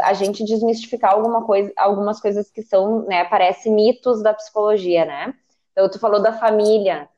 a 0.02 0.12
gente 0.12 0.44
desmistificar 0.44 1.14
alguma 1.14 1.44
coisa, 1.44 1.72
algumas 1.76 2.20
coisas 2.20 2.50
que 2.50 2.62
são, 2.62 3.04
né, 3.06 3.24
parece 3.24 3.70
mitos 3.70 4.22
da 4.22 4.34
psicologia, 4.34 5.06
né? 5.06 5.32
Então, 5.72 5.88
tu 5.88 5.98
falou 5.98 6.20
da 6.20 6.32
família. 6.32 7.08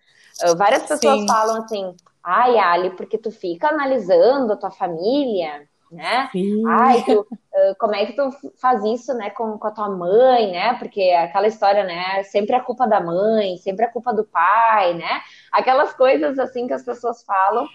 Uh, 0.42 0.56
várias 0.56 0.82
pessoas 0.82 1.20
Sim. 1.20 1.26
falam 1.26 1.62
assim, 1.62 1.94
ai, 2.22 2.58
Ali, 2.58 2.90
porque 2.90 3.18
tu 3.18 3.30
fica 3.30 3.68
analisando 3.68 4.52
a 4.52 4.56
tua 4.56 4.70
família, 4.70 5.68
né? 5.90 6.28
Sim. 6.30 6.62
Ai, 6.68 7.02
tu, 7.02 7.20
uh, 7.20 7.74
como 7.78 7.94
é 7.94 8.06
que 8.06 8.12
tu 8.12 8.30
faz 8.60 8.84
isso, 8.84 9.12
né, 9.14 9.30
com, 9.30 9.58
com 9.58 9.66
a 9.66 9.70
tua 9.72 9.88
mãe, 9.88 10.52
né? 10.52 10.74
Porque 10.74 11.02
aquela 11.10 11.48
história, 11.48 11.84
né, 11.84 12.22
sempre 12.24 12.54
é 12.54 12.60
culpa 12.60 12.86
da 12.86 13.00
mãe, 13.00 13.56
sempre 13.56 13.84
é 13.84 13.88
culpa 13.88 14.12
do 14.14 14.24
pai, 14.24 14.94
né? 14.94 15.20
Aquelas 15.50 15.92
coisas, 15.92 16.38
assim, 16.38 16.66
que 16.66 16.72
as 16.72 16.84
pessoas 16.84 17.22
falam 17.24 17.66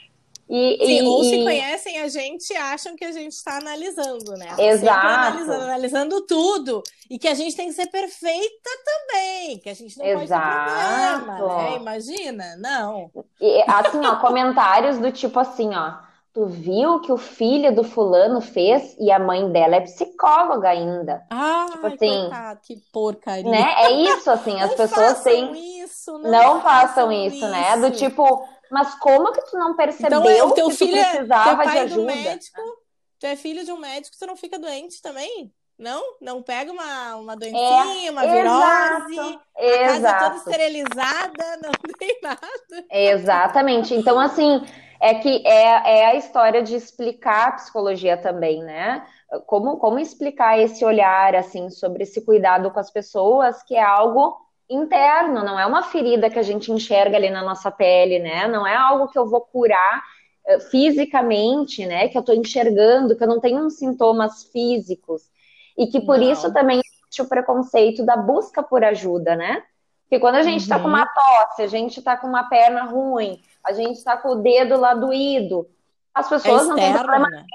e, 0.47 0.77
Sim, 0.85 0.99
e, 0.99 1.01
ou 1.03 1.23
se 1.23 1.43
conhecem 1.43 2.01
a 2.01 2.07
gente 2.07 2.55
acham 2.55 2.95
que 2.95 3.03
a 3.03 3.11
gente 3.11 3.33
está 3.33 3.57
analisando, 3.57 4.33
né? 4.33 4.47
Exato. 4.59 5.07
Analisando, 5.07 5.63
analisando, 5.63 6.21
tudo. 6.21 6.83
E 7.09 7.17
que 7.17 7.27
a 7.27 7.33
gente 7.33 7.55
tem 7.55 7.67
que 7.67 7.73
ser 7.73 7.87
perfeita 7.87 8.69
também, 8.85 9.57
que 9.59 9.69
a 9.69 9.73
gente 9.73 9.97
não 9.97 10.05
Exato. 10.05 10.45
pode 10.45 11.19
ter 11.19 11.37
problema, 11.37 11.57
né? 11.57 11.75
Imagina? 11.77 12.55
Não. 12.57 13.11
E, 13.41 13.63
assim, 13.67 14.05
ó, 14.05 14.17
comentários 14.17 14.99
do 14.99 15.11
tipo 15.11 15.39
assim, 15.39 15.73
ó. 15.73 16.05
Tu 16.35 16.45
viu 16.47 16.99
que 16.99 17.13
o 17.13 17.17
filho 17.17 17.73
do 17.73 17.81
fulano 17.81 18.41
fez 18.41 18.93
e 18.99 19.09
a 19.09 19.17
mãe 19.17 19.49
dela 19.53 19.77
é 19.77 19.79
psicóloga 19.79 20.67
ainda. 20.67 21.23
Ah, 21.29 21.65
tipo 21.71 21.87
assim, 21.87 21.97
coitado, 21.97 22.59
que 22.61 22.75
porcaria. 22.91 23.49
Né? 23.49 23.73
É 23.77 23.91
isso, 23.93 24.29
assim, 24.29 24.59
as 24.59 24.71
não 24.71 24.77
pessoas 24.77 25.23
têm. 25.23 25.81
Isso, 25.81 26.11
não, 26.17 26.29
não 26.29 26.61
façam 26.61 27.09
isso, 27.09 27.37
isso, 27.37 27.47
né? 27.47 27.77
Do 27.77 27.89
tipo, 27.89 28.45
mas 28.71 28.95
como 28.95 29.31
que 29.31 29.41
tu 29.49 29.57
não 29.57 29.75
percebeu 29.75 30.19
então, 30.19 30.29
é, 30.29 30.43
o 30.43 30.51
teu 30.51 30.69
que 30.69 30.75
filho 30.75 30.97
tu 30.97 31.09
precisava 31.09 31.63
é, 31.63 31.67
de 31.67 31.77
ajuda? 31.77 32.15
Médico, 32.15 32.61
tu 33.19 33.25
é 33.27 33.35
filho 33.35 33.63
de 33.63 33.71
um 33.71 33.77
médico, 33.77 34.15
tu 34.17 34.25
não 34.25 34.35
fica 34.35 34.59
doente 34.59 35.01
também? 35.01 35.51
Não? 35.77 36.01
Não 36.21 36.41
pega 36.41 36.71
uma, 36.71 37.15
uma 37.17 37.35
doencinha, 37.35 38.07
é, 38.07 38.11
uma 38.11 38.21
virose, 38.21 39.13
exato, 39.13 39.41
a 39.57 39.63
exato. 39.63 40.01
casa 40.01 40.19
toda 40.19 40.35
esterilizada, 40.37 41.57
não 41.61 41.71
tem 41.99 42.19
nada. 42.23 42.85
Exatamente. 42.89 43.93
Então, 43.93 44.17
assim, 44.17 44.65
é 45.01 45.15
que 45.15 45.45
é, 45.45 45.99
é 45.99 46.05
a 46.05 46.15
história 46.15 46.63
de 46.63 46.75
explicar 46.75 47.49
a 47.49 47.51
psicologia 47.53 48.15
também, 48.15 48.63
né? 48.63 49.05
Como, 49.45 49.77
como 49.77 49.99
explicar 49.99 50.57
esse 50.59 50.85
olhar, 50.85 51.35
assim, 51.35 51.69
sobre 51.69 52.03
esse 52.03 52.23
cuidado 52.23 52.71
com 52.71 52.79
as 52.79 52.89
pessoas, 52.89 53.61
que 53.63 53.75
é 53.75 53.83
algo 53.83 54.44
interno, 54.69 55.43
não 55.43 55.59
é 55.59 55.65
uma 55.65 55.83
ferida 55.83 56.29
que 56.29 56.39
a 56.39 56.43
gente 56.43 56.71
enxerga 56.71 57.17
ali 57.17 57.29
na 57.29 57.43
nossa 57.43 57.69
pele, 57.71 58.19
né? 58.19 58.47
Não 58.47 58.65
é 58.65 58.75
algo 58.75 59.07
que 59.07 59.17
eu 59.17 59.27
vou 59.27 59.41
curar 59.41 60.03
uh, 60.47 60.59
fisicamente, 60.69 61.85
né? 61.85 62.07
Que 62.07 62.17
eu 62.17 62.23
tô 62.23 62.33
enxergando, 62.33 63.15
que 63.15 63.23
eu 63.23 63.27
não 63.27 63.39
tenho 63.39 63.65
uns 63.65 63.77
sintomas 63.77 64.43
físicos. 64.45 65.23
E 65.77 65.87
que 65.87 66.01
por 66.01 66.17
não. 66.17 66.31
isso 66.31 66.51
também 66.53 66.81
existe 66.83 67.21
o 67.21 67.27
preconceito 67.27 68.05
da 68.05 68.17
busca 68.17 68.63
por 68.63 68.83
ajuda, 68.83 69.35
né? 69.35 69.63
Porque 70.03 70.19
quando 70.19 70.35
a 70.35 70.43
gente 70.43 70.63
uhum. 70.63 70.69
tá 70.69 70.79
com 70.79 70.87
uma 70.87 71.01
uhum. 71.01 71.07
tosse, 71.13 71.61
a 71.63 71.67
gente 71.67 72.01
tá 72.01 72.15
com 72.17 72.27
uma 72.27 72.43
perna 72.43 72.83
ruim, 72.83 73.41
a 73.63 73.73
gente 73.73 74.03
tá 74.03 74.15
com 74.15 74.29
o 74.29 74.35
dedo 74.35 74.79
lá 74.79 74.93
doído, 74.93 75.67
as 76.13 76.29
pessoas 76.29 76.61
é 76.61 76.65
externo, 76.65 76.69
não 76.69 76.75
têm 76.75 76.93
problema 76.93 77.29
né? 77.29 77.45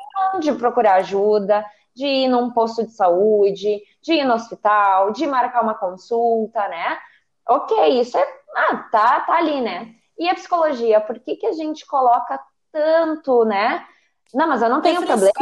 de 0.41 0.53
procurar 0.53 0.95
ajuda, 0.97 1.65
de 1.95 2.07
ir 2.07 2.29
num 2.29 2.51
posto 2.51 2.85
de 2.85 2.93
saúde, 2.93 3.81
de 4.03 4.15
ir 4.15 4.25
no 4.25 4.35
hospital, 4.35 5.13
de 5.13 5.27
marcar 5.27 5.63
uma 5.63 5.75
consulta, 5.75 6.67
né? 6.69 6.99
Ok, 7.49 8.01
isso 8.01 8.17
é. 8.17 8.41
Ah, 8.57 8.77
tá, 8.91 9.21
tá 9.21 9.35
ali, 9.35 9.61
né? 9.61 9.95
E 10.19 10.29
a 10.29 10.35
psicologia, 10.35 11.01
por 11.01 11.19
que, 11.19 11.37
que 11.37 11.47
a 11.47 11.53
gente 11.53 11.87
coloca 11.87 12.41
tanto, 12.73 13.45
né? 13.45 13.87
Não, 14.35 14.47
mas 14.47 14.63
eu 14.63 14.69
não 14.69 14.81
tenho 14.81 15.03
é 15.03 15.07
problema. 15.07 15.33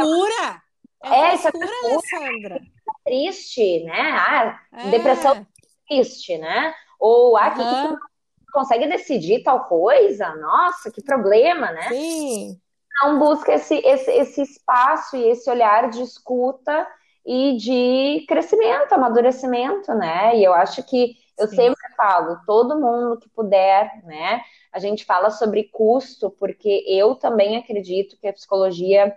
É, 1.03 1.33
é 1.33 1.37
frescura, 1.37 1.65
é 1.83 1.93
Alessandra. 1.93 2.61
Triste, 3.05 3.83
né? 3.85 4.11
Ah, 4.11 4.59
é. 4.73 4.89
depressão 4.89 5.45
triste, 5.87 6.37
né? 6.37 6.73
Ou 6.99 7.37
ah, 7.37 7.51
que, 7.51 7.61
uhum. 7.61 7.95
que 7.95 8.51
consegue 8.51 8.87
decidir 8.87 9.43
tal 9.43 9.65
coisa? 9.65 10.35
Nossa, 10.35 10.91
que 10.91 11.01
problema, 11.03 11.71
né? 11.71 11.89
Sim 11.89 12.59
não 13.03 13.17
busca 13.17 13.53
esse, 13.53 13.75
esse, 13.75 14.11
esse 14.11 14.41
espaço 14.41 15.15
e 15.15 15.29
esse 15.29 15.49
olhar 15.49 15.89
de 15.89 16.01
escuta 16.01 16.87
e 17.25 17.57
de 17.57 18.25
crescimento, 18.27 18.93
amadurecimento, 18.93 19.93
né? 19.93 20.37
E 20.37 20.43
eu 20.43 20.53
acho 20.53 20.83
que 20.83 21.15
eu 21.37 21.47
Sim. 21.47 21.55
sempre 21.55 21.95
falo, 21.95 22.39
todo 22.45 22.79
mundo 22.79 23.19
que 23.19 23.29
puder, 23.29 24.03
né? 24.03 24.41
A 24.71 24.79
gente 24.79 25.05
fala 25.05 25.29
sobre 25.29 25.63
custo, 25.65 26.29
porque 26.31 26.83
eu 26.87 27.15
também 27.15 27.57
acredito 27.57 28.17
que 28.19 28.27
a 28.27 28.33
psicologia 28.33 29.15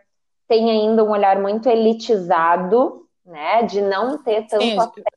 tem 0.49 0.71
ainda 0.71 1.05
um 1.05 1.11
olhar 1.11 1.41
muito 1.41 1.69
elitizado, 1.69 3.09
né? 3.25 3.63
De 3.65 3.81
não 3.81 4.23
ter 4.23 4.47
tanto 4.47 4.65
Sim, 4.65 4.77
acesso 4.79 5.09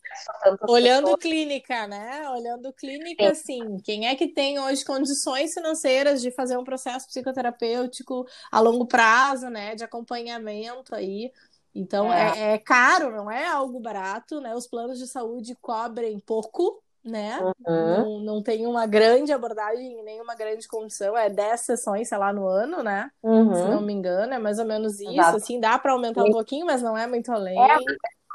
Olhando 0.67 1.03
pessoas. 1.05 1.21
clínica, 1.21 1.87
né? 1.87 2.29
Olhando 2.29 2.71
clínica, 2.73 3.29
assim, 3.29 3.77
quem 3.83 4.07
é 4.07 4.15
que 4.15 4.27
tem 4.27 4.59
hoje 4.59 4.85
condições 4.85 5.53
financeiras 5.53 6.21
de 6.21 6.31
fazer 6.31 6.57
um 6.57 6.63
processo 6.63 7.07
psicoterapêutico 7.07 8.25
a 8.51 8.59
longo 8.59 8.85
prazo, 8.85 9.49
né? 9.49 9.75
De 9.75 9.83
acompanhamento 9.83 10.95
aí. 10.95 11.31
Então 11.75 12.11
é. 12.11 12.39
é, 12.39 12.53
é 12.53 12.57
caro, 12.57 13.11
não 13.11 13.29
é 13.29 13.45
algo 13.45 13.79
barato, 13.81 14.39
né? 14.39 14.55
Os 14.55 14.65
planos 14.65 14.97
de 14.97 15.05
saúde 15.05 15.53
cobrem 15.61 16.17
pouco, 16.19 16.81
né? 17.03 17.37
Uhum. 17.39 17.53
Não, 17.67 18.19
não 18.19 18.41
tem 18.41 18.65
uma 18.65 18.87
grande 18.87 19.33
abordagem, 19.33 20.01
nem 20.03 20.21
uma 20.21 20.35
grande 20.35 20.67
condição. 20.69 21.17
É 21.17 21.29
10 21.29 21.59
sessões, 21.59 22.07
sei 22.07 22.17
lá, 22.17 22.31
no 22.31 22.47
ano, 22.47 22.81
né? 22.81 23.11
Uhum. 23.21 23.53
Se 23.53 23.61
não 23.65 23.81
me 23.81 23.91
engano, 23.91 24.33
é 24.33 24.39
mais 24.39 24.57
ou 24.57 24.65
menos 24.65 24.99
isso. 25.01 25.11
Exato. 25.11 25.37
Assim, 25.37 25.59
dá 25.59 25.77
para 25.77 25.91
aumentar 25.91 26.23
um 26.23 26.31
pouquinho, 26.31 26.65
mas 26.65 26.81
não 26.81 26.97
é 26.97 27.05
muito 27.05 27.31
além. 27.31 27.61
É, 27.61 27.77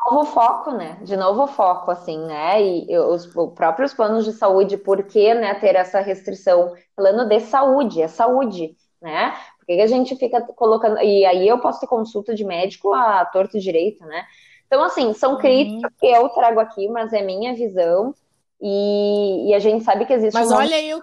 novo 0.05 0.25
foco, 0.27 0.73
né? 0.73 0.99
De 1.03 1.17
novo 1.17 1.47
foco, 1.47 1.91
assim, 1.91 2.19
né? 2.27 2.63
E 2.63 2.99
os, 2.99 3.25
os 3.35 3.53
próprios 3.55 3.95
planos 3.95 4.25
de 4.25 4.33
saúde, 4.33 4.77
por 4.77 5.03
que 5.03 5.35
né, 5.35 5.55
ter 5.55 5.75
essa 5.75 6.01
restrição? 6.01 6.75
Plano 6.95 7.27
de 7.27 7.41
saúde, 7.41 8.03
é 8.03 8.09
saúde, 8.09 8.77
né? 9.01 9.35
Por 9.71 9.77
que 9.77 9.83
a 9.83 9.87
gente 9.87 10.17
fica 10.17 10.41
colocando. 10.41 10.99
E 10.99 11.25
aí 11.25 11.47
eu 11.47 11.61
posso 11.61 11.79
ter 11.79 11.87
consulta 11.87 12.35
de 12.35 12.45
médico 12.45 12.93
a 12.93 13.25
torto 13.25 13.61
direito, 13.61 14.05
né? 14.05 14.27
Então, 14.67 14.83
assim, 14.83 15.13
são 15.15 15.35
uhum. 15.35 15.39
críticas 15.39 15.93
que 15.97 16.07
eu 16.09 16.29
trago 16.31 16.59
aqui, 16.59 16.89
mas 16.89 17.13
é 17.13 17.23
minha 17.23 17.55
visão. 17.55 18.13
E, 18.61 19.49
e 19.49 19.55
a 19.55 19.61
gente 19.61 19.85
sabe 19.85 20.07
que 20.07 20.13
existe. 20.13 20.35
Mas 20.35 20.51
um... 20.51 20.57
olha 20.57 20.75
aí, 20.75 20.93
o, 20.93 21.01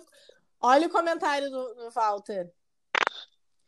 olha 0.61 0.87
o 0.87 0.89
comentário 0.89 1.49
do, 1.49 1.75
do 1.75 1.91
Walter. 1.91 2.51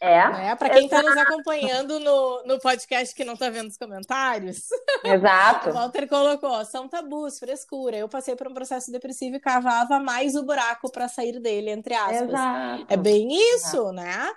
É. 0.01 0.29
Né? 0.29 0.55
Para 0.57 0.69
quem 0.69 0.83
está 0.83 1.01
nos 1.01 1.15
acompanhando 1.15 1.97
no, 2.01 2.43
no 2.43 2.59
podcast 2.59 3.15
que 3.15 3.23
não 3.23 3.35
está 3.35 3.49
vendo 3.49 3.69
os 3.69 3.77
comentários. 3.77 4.65
Exato. 5.01 5.69
o 5.71 5.73
Walter 5.73 6.09
colocou: 6.09 6.65
são 6.65 6.89
tabus, 6.89 7.39
frescura. 7.39 7.95
Eu 7.95 8.09
passei 8.09 8.35
por 8.35 8.49
um 8.49 8.53
processo 8.53 8.91
depressivo 8.91 9.37
e 9.37 9.39
cavava 9.39 9.97
mais 9.97 10.35
o 10.35 10.43
buraco 10.43 10.91
para 10.91 11.07
sair 11.07 11.39
dele, 11.39 11.69
entre 11.69 11.93
aspas. 11.93 12.29
Exato. 12.29 12.85
É 12.89 12.97
bem 12.97 13.29
isso, 13.55 13.77
Exato. 13.77 13.93
né? 13.93 14.29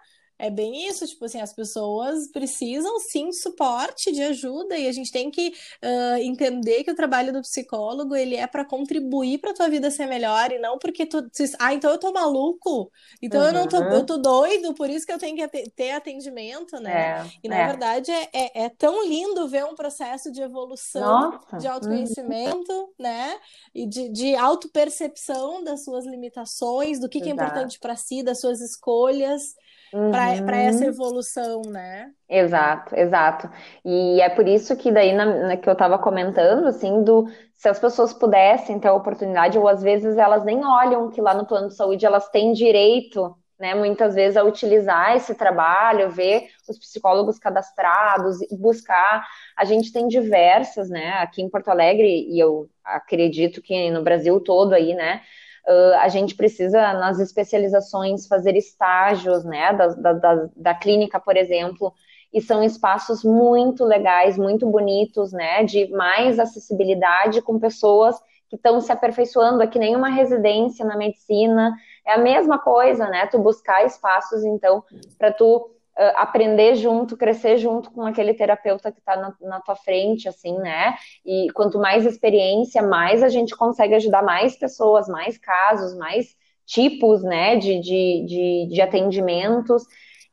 É 0.42 0.50
bem 0.50 0.88
isso, 0.88 1.07
tipo 1.07 1.24
assim, 1.24 1.40
as 1.40 1.52
pessoas 1.52 2.26
precisam 2.26 2.98
sim 2.98 3.28
de 3.28 3.40
suporte, 3.40 4.11
de 4.11 4.24
ajuda, 4.24 4.76
e 4.76 4.88
a 4.88 4.92
gente 4.92 5.12
tem 5.12 5.31
que 5.31 5.55
uh, 5.81 6.16
entender 6.16 6.83
que 6.83 6.90
o 6.90 6.96
trabalho 6.96 7.33
do 7.33 7.42
psicólogo 7.42 8.16
ele 8.16 8.35
é 8.35 8.44
para 8.48 8.64
contribuir 8.64 9.38
para 9.38 9.55
tua 9.55 9.68
vida 9.68 9.88
ser 9.88 10.07
melhor 10.07 10.50
e 10.50 10.59
não 10.59 10.81
porque 10.81 11.07
tu 11.07 11.24
ah, 11.61 11.72
então 11.72 11.92
eu 11.92 11.98
tô 11.98 12.11
maluco, 12.11 12.90
então 13.22 13.40
uhum. 13.40 13.46
eu 13.46 13.52
não 13.52 13.68
tô, 13.68 13.76
eu 13.76 14.00
uhum. 14.00 14.05
tô 14.05 14.18
doido, 14.18 14.74
por 14.74 14.90
isso 14.90 15.07
que 15.07 15.12
eu 15.12 15.18
tenho 15.18 15.37
que 15.37 15.70
ter 15.70 15.92
atendimento, 15.92 16.76
né? 16.81 17.20
É, 17.20 17.31
e 17.44 17.48
na 17.48 17.59
é. 17.59 17.66
verdade 17.68 18.11
é, 18.11 18.28
é, 18.33 18.64
é, 18.64 18.68
tão 18.68 19.07
lindo 19.07 19.46
ver 19.46 19.64
um 19.64 19.76
processo 19.76 20.33
de 20.33 20.42
evolução, 20.42 21.31
Nossa. 21.31 21.59
de 21.59 21.68
autoconhecimento, 21.68 22.72
uhum. 22.72 22.88
né? 22.98 23.38
E 23.72 23.87
de, 23.87 24.09
de 24.09 24.35
autopercepção 24.35 25.62
das 25.62 25.85
suas 25.85 26.05
limitações, 26.05 26.98
do 26.98 27.09
que, 27.09 27.20
que 27.20 27.28
é 27.28 27.33
importante 27.33 27.78
para 27.78 27.94
si, 27.94 28.24
das 28.24 28.40
suas 28.40 28.61
escolhas. 28.61 29.55
Uhum. 29.92 30.11
para 30.11 30.57
essa 30.57 30.85
evolução, 30.87 31.62
né? 31.66 32.11
Exato, 32.28 32.94
exato. 32.96 33.50
E 33.85 34.20
é 34.20 34.28
por 34.28 34.46
isso 34.48 34.76
que 34.76 34.90
daí 34.90 35.12
na, 35.12 35.24
na 35.24 35.57
que 35.57 35.68
eu 35.68 35.72
estava 35.74 35.98
comentando, 35.98 36.66
assim, 36.66 37.02
do 37.02 37.26
se 37.55 37.68
as 37.68 37.78
pessoas 37.78 38.12
pudessem 38.12 38.81
ter 38.81 38.88
a 38.88 38.94
oportunidade, 38.94 39.59
ou 39.59 39.68
às 39.68 39.83
vezes 39.83 40.16
elas 40.16 40.44
nem 40.44 40.64
olham 40.64 41.11
que 41.11 41.20
lá 41.20 41.35
no 41.35 41.46
plano 41.46 41.68
de 41.68 41.76
saúde 41.76 42.05
elas 42.05 42.28
têm 42.28 42.52
direito, 42.52 43.37
né, 43.62 43.76
muitas 43.76 44.16
vezes 44.16 44.37
a 44.37 44.42
utilizar 44.42 45.14
esse 45.14 45.37
trabalho, 45.37 46.11
ver 46.11 46.48
os 46.68 46.76
psicólogos 46.76 47.38
cadastrados, 47.38 48.38
buscar. 48.59 49.24
A 49.57 49.64
gente 49.64 49.92
tem 49.92 50.09
diversas, 50.09 50.90
né, 50.90 51.11
aqui 51.18 51.40
em 51.40 51.48
Porto 51.48 51.68
Alegre, 51.68 52.26
e 52.28 52.42
eu 52.42 52.68
acredito 52.85 53.62
que 53.62 53.88
no 53.92 54.02
Brasil 54.02 54.40
todo 54.40 54.72
aí, 54.72 54.94
né, 54.94 55.22
Uh, 55.66 55.94
a 56.01 56.09
gente 56.09 56.35
precisa, 56.35 56.92
nas 56.94 57.20
especializações, 57.20 58.27
fazer 58.27 58.57
estágios, 58.57 59.44
né, 59.44 59.72
da, 59.72 59.87
da, 59.88 60.12
da, 60.12 60.48
da, 60.57 60.75
clínica, 60.75 61.20
por 61.20 61.37
exemplo, 61.37 61.94
e 62.33 62.40
são 62.40 62.64
espaços 62.64 63.22
muito 63.22 63.85
legais, 63.85 64.37
muito 64.37 64.68
bonitos, 64.68 65.33
né, 65.33 65.62
de 65.62 65.88
mais 65.90 66.40
acessibilidade 66.40 67.40
com 67.42 67.61
pessoas 67.61 68.16
que 68.48 68.57
estão 68.57 68.81
se 68.81 68.90
aperfeiçoando, 68.90 69.62
é 69.62 69.66
que 69.68 69.79
nem 69.79 69.94
uma 69.94 70.09
residência 70.09 70.85
na 70.85 70.96
medicina, 70.96 71.72
é 72.05 72.14
a 72.14 72.18
mesma 72.18 72.59
coisa, 72.59 73.09
né, 73.09 73.27
tu 73.27 73.38
buscar 73.38 73.87
espaços, 73.87 74.42
então, 74.44 74.83
para 75.16 75.33
tu 75.33 75.70
uh, 75.98 76.12
aprender 76.16 76.74
junto, 76.76 77.16
crescer 77.16 77.59
junto 77.59 77.90
com 77.90 78.02
aquele 78.02 78.35
terapeuta 78.35 78.90
que 78.90 78.98
está 78.98 79.16
na, 79.16 79.35
na, 79.40 79.61
tua 79.61 79.76
frente, 79.76 80.28
assim, 80.28 80.57
né? 80.59 80.94
E 81.24 81.48
quanto 81.55 81.78
mais 81.78 82.07
experiência, 82.07 82.83
mais 82.83 83.22
a 83.22 83.28
gente 83.28 83.57
consegue 83.57 83.94
ajudar 83.94 84.22
mais 84.22 84.57
pessoas, 84.57 85.09
mais 85.09 85.38
casos, 85.38 85.96
mais 85.96 86.35
tipos, 86.64 87.22
né, 87.22 87.57
de, 87.57 87.81
de, 87.81 88.24
de, 88.26 88.68
de 88.70 88.81
atendimentos. 88.81 89.83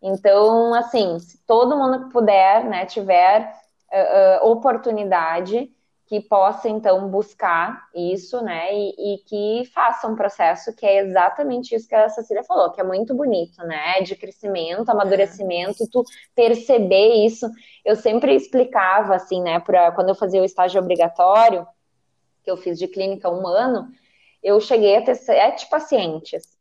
Então, 0.02 0.74
assim, 0.74 1.20
se 1.20 1.44
todo 1.46 1.78
mundo 1.78 2.06
que 2.06 2.14
puder, 2.14 2.64
né, 2.66 2.86
tiver 2.86 3.52
uh, 3.92 4.46
uh, 4.46 4.50
oportunidade, 4.50 5.70
que 6.10 6.20
possa 6.20 6.68
então 6.68 7.08
buscar 7.08 7.88
isso, 7.94 8.42
né, 8.42 8.74
e, 8.74 9.14
e, 9.14 9.18
que 9.20 9.70
faça 9.72 10.08
um 10.08 10.16
processo 10.16 10.76
que 10.76 10.84
é 10.84 10.98
exatamente 11.02 11.76
isso 11.76 11.88
que 11.88 11.94
a 11.94 12.10
Cecília 12.10 12.44
falou, 12.44 12.72
que 12.72 12.82
é 12.82 12.84
muito 12.84 13.14
bonito, 13.14 13.64
né, 13.64 14.02
de 14.02 14.16
crescimento, 14.16 14.90
amadurecimento, 14.90 15.88
tu 15.92 16.04
perceber 16.34 17.26
isso. 17.26 17.48
Eu 17.86 17.96
sempre 17.96 18.34
explicava 18.34 19.14
assim, 19.14 19.40
né, 19.40 19.60
para 19.60 19.92
quando 19.92 20.10
eu 20.10 20.16
fazia 20.16 20.42
o 20.42 20.46
estágio 20.46 20.82
obrigatório, 20.82 21.68
que 22.44 22.50
eu 22.50 22.58
fiz 22.58 22.80
de 22.80 22.88
clínica 22.88 23.30
um 23.30 23.46
ano, 23.46 23.88
eu 24.42 24.60
cheguei 24.60 24.98
a 24.98 25.04
ter 25.04 25.14
sete 25.14 25.70
pacientes. 25.70 26.58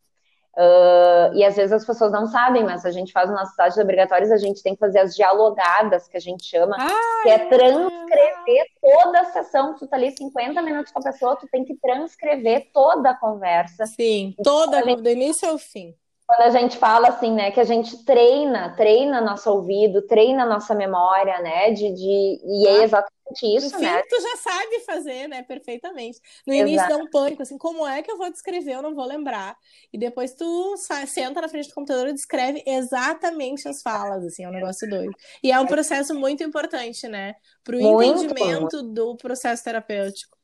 Uh, 0.59 1.33
e 1.35 1.45
às 1.45 1.55
vezes 1.55 1.73
as 1.73 1.87
pessoas 1.87 2.11
não 2.11 2.27
sabem, 2.27 2.65
mas 2.65 2.85
a 2.85 2.91
gente 2.91 3.13
faz 3.13 3.31
nossos 3.31 3.51
estágios 3.51 3.79
obrigatórios, 3.79 4.33
a 4.33 4.37
gente 4.37 4.61
tem 4.61 4.75
que 4.75 4.81
fazer 4.81 4.99
as 4.99 5.15
dialogadas, 5.15 6.09
que 6.09 6.17
a 6.17 6.21
gente 6.21 6.45
chama, 6.45 6.77
Ai, 6.77 7.23
que 7.23 7.29
é 7.29 7.39
transcrever 7.39 8.67
toda 8.83 9.21
a 9.21 9.25
sessão. 9.27 9.77
Tu 9.77 9.87
tá 9.87 9.97
ali 9.97 10.11
50 10.11 10.61
minutos 10.63 10.91
com 10.91 10.99
a 10.99 11.03
pessoa, 11.03 11.37
tu 11.37 11.47
tem 11.47 11.65
que 11.65 11.77
transcrever 11.77 12.73
toda 12.75 13.11
a 13.11 13.15
conversa. 13.15 13.87
Sim, 13.87 14.35
toda, 14.43 14.83
gente... 14.83 15.01
do 15.01 15.09
início 15.09 15.49
ao 15.49 15.59
fim 15.59 15.95
quando 16.27 16.43
a 16.43 16.51
gente 16.51 16.77
fala 16.77 17.09
assim, 17.09 17.33
né, 17.33 17.51
que 17.51 17.59
a 17.59 17.65
gente 17.65 18.05
treina, 18.05 18.75
treina 18.77 19.19
nosso 19.19 19.51
ouvido, 19.51 20.03
treina 20.03 20.45
nossa 20.45 20.75
memória, 20.75 21.41
né, 21.41 21.71
de, 21.71 21.91
de 21.91 22.41
e 22.45 22.67
é 22.67 22.83
exatamente 22.83 23.18
isso, 23.43 23.75
no 23.75 23.81
né? 23.81 24.03
Fim, 24.03 24.09
tu 24.09 24.23
já 24.23 24.37
sabe 24.37 24.81
fazer, 24.81 25.29
né, 25.29 25.43
perfeitamente. 25.43 26.21
No 26.47 26.55
Exato. 26.55 26.69
início 26.69 26.89
dá 26.89 26.97
um 26.97 27.11
pânico, 27.11 27.43
assim, 27.43 27.59
como 27.59 27.87
é 27.87 28.03
que 28.03 28.11
eu 28.11 28.17
vou 28.17 28.31
descrever, 28.31 28.75
eu 28.75 28.83
não 28.83 28.95
vou 28.95 29.05
lembrar. 29.05 29.57
E 29.93 29.99
depois 29.99 30.35
tu 30.35 30.77
senta 31.07 31.41
na 31.41 31.49
frente 31.49 31.69
do 31.69 31.75
computador 31.75 32.09
e 32.09 32.15
descreve 32.15 32.63
exatamente 32.67 33.69
as 33.69 33.83
falas, 33.83 34.25
assim, 34.25 34.45
é 34.45 34.49
um 34.49 34.53
negócio 34.53 34.89
doido. 34.89 35.15
E 35.43 35.53
é 35.53 35.61
um 35.61 35.67
processo 35.67 36.15
muito 36.15 36.43
importante, 36.43 37.07
né, 37.09 37.35
pro 37.63 37.79
muito, 37.79 38.25
entendimento 38.25 38.77
muito. 38.77 38.83
do 38.83 39.17
processo 39.17 39.65
terapêutico. 39.65 40.38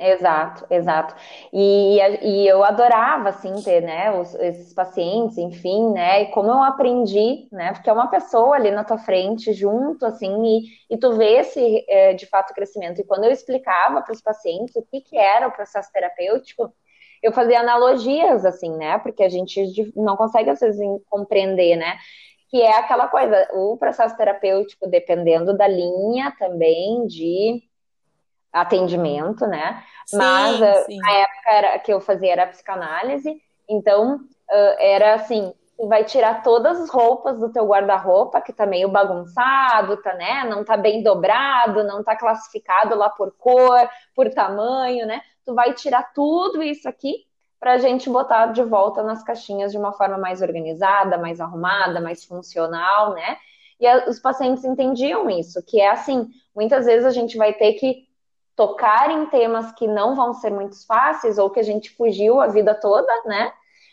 Exato, 0.00 0.64
exato. 0.70 1.12
E, 1.52 1.98
e 2.22 2.46
eu 2.46 2.62
adorava, 2.62 3.30
assim, 3.30 3.52
ter, 3.64 3.80
né, 3.82 4.12
os, 4.12 4.32
esses 4.36 4.72
pacientes, 4.72 5.36
enfim, 5.38 5.90
né, 5.92 6.22
e 6.22 6.26
como 6.30 6.48
eu 6.50 6.62
aprendi, 6.62 7.48
né, 7.50 7.72
porque 7.72 7.90
é 7.90 7.92
uma 7.92 8.08
pessoa 8.08 8.54
ali 8.54 8.70
na 8.70 8.84
tua 8.84 8.96
frente, 8.98 9.52
junto, 9.52 10.06
assim, 10.06 10.30
e, 10.88 10.94
e 10.94 10.96
tu 10.98 11.14
vê 11.16 11.38
esse, 11.40 11.84
é, 11.88 12.14
de 12.14 12.26
fato, 12.26 12.54
crescimento. 12.54 13.00
E 13.00 13.04
quando 13.04 13.24
eu 13.24 13.32
explicava 13.32 14.00
para 14.00 14.12
os 14.12 14.22
pacientes 14.22 14.76
o 14.76 14.82
que, 14.82 15.00
que 15.00 15.16
era 15.18 15.48
o 15.48 15.52
processo 15.52 15.90
terapêutico, 15.92 16.72
eu 17.20 17.32
fazia 17.32 17.58
analogias, 17.58 18.44
assim, 18.44 18.70
né, 18.76 18.98
porque 19.00 19.24
a 19.24 19.28
gente 19.28 19.60
não 19.96 20.16
consegue, 20.16 20.50
às 20.50 20.60
vezes, 20.60 20.80
compreender, 21.10 21.74
né, 21.76 21.98
que 22.50 22.62
é 22.62 22.78
aquela 22.78 23.08
coisa, 23.08 23.48
o 23.54 23.76
processo 23.76 24.16
terapêutico, 24.16 24.88
dependendo 24.88 25.56
da 25.56 25.66
linha 25.68 26.32
também 26.38 27.06
de 27.06 27.62
atendimento, 28.52 29.46
né? 29.46 29.82
Sim, 30.06 30.16
Mas 30.16 30.60
uh, 30.60 30.86
sim. 30.86 30.98
a 31.04 31.12
época 31.12 31.50
era, 31.50 31.78
que 31.78 31.92
eu 31.92 32.00
fazia 32.00 32.32
era 32.32 32.46
psicanálise, 32.46 33.40
então 33.68 34.16
uh, 34.16 34.76
era 34.78 35.14
assim, 35.14 35.52
tu 35.76 35.86
vai 35.86 36.04
tirar 36.04 36.42
todas 36.42 36.80
as 36.80 36.90
roupas 36.90 37.38
do 37.38 37.52
teu 37.52 37.66
guarda-roupa, 37.66 38.40
que 38.40 38.52
tá 38.52 38.66
meio 38.66 38.88
bagunçado, 38.88 39.96
tá, 39.98 40.14
né? 40.14 40.44
Não 40.44 40.64
tá 40.64 40.76
bem 40.76 41.02
dobrado, 41.02 41.84
não 41.84 42.02
tá 42.02 42.16
classificado 42.16 42.96
lá 42.96 43.08
por 43.08 43.32
cor, 43.38 43.88
por 44.14 44.28
tamanho, 44.30 45.06
né? 45.06 45.20
Tu 45.44 45.54
vai 45.54 45.72
tirar 45.74 46.12
tudo 46.12 46.62
isso 46.62 46.88
aqui 46.88 47.26
para 47.60 47.72
a 47.74 47.78
gente 47.78 48.10
botar 48.10 48.46
de 48.46 48.62
volta 48.62 49.02
nas 49.02 49.22
caixinhas 49.22 49.72
de 49.72 49.78
uma 49.78 49.92
forma 49.92 50.18
mais 50.18 50.42
organizada, 50.42 51.16
mais 51.16 51.40
arrumada, 51.40 52.00
mais 52.00 52.24
funcional, 52.24 53.14
né? 53.14 53.36
E 53.80 53.86
os 54.08 54.18
pacientes 54.18 54.64
entendiam 54.64 55.30
isso, 55.30 55.64
que 55.64 55.80
é 55.80 55.90
assim, 55.90 56.28
muitas 56.54 56.86
vezes 56.86 57.06
a 57.06 57.10
gente 57.10 57.36
vai 57.36 57.52
ter 57.52 57.74
que 57.74 58.07
tocar 58.58 59.08
em 59.12 59.24
temas 59.26 59.70
que 59.70 59.86
não 59.86 60.16
vão 60.16 60.34
ser 60.34 60.50
muito 60.50 60.84
fáceis 60.84 61.38
ou 61.38 61.48
que 61.48 61.60
a 61.60 61.62
gente 61.62 61.90
fugiu 61.90 62.40
a 62.40 62.48
vida 62.48 62.74
toda, 62.74 63.06
né? 63.24 63.52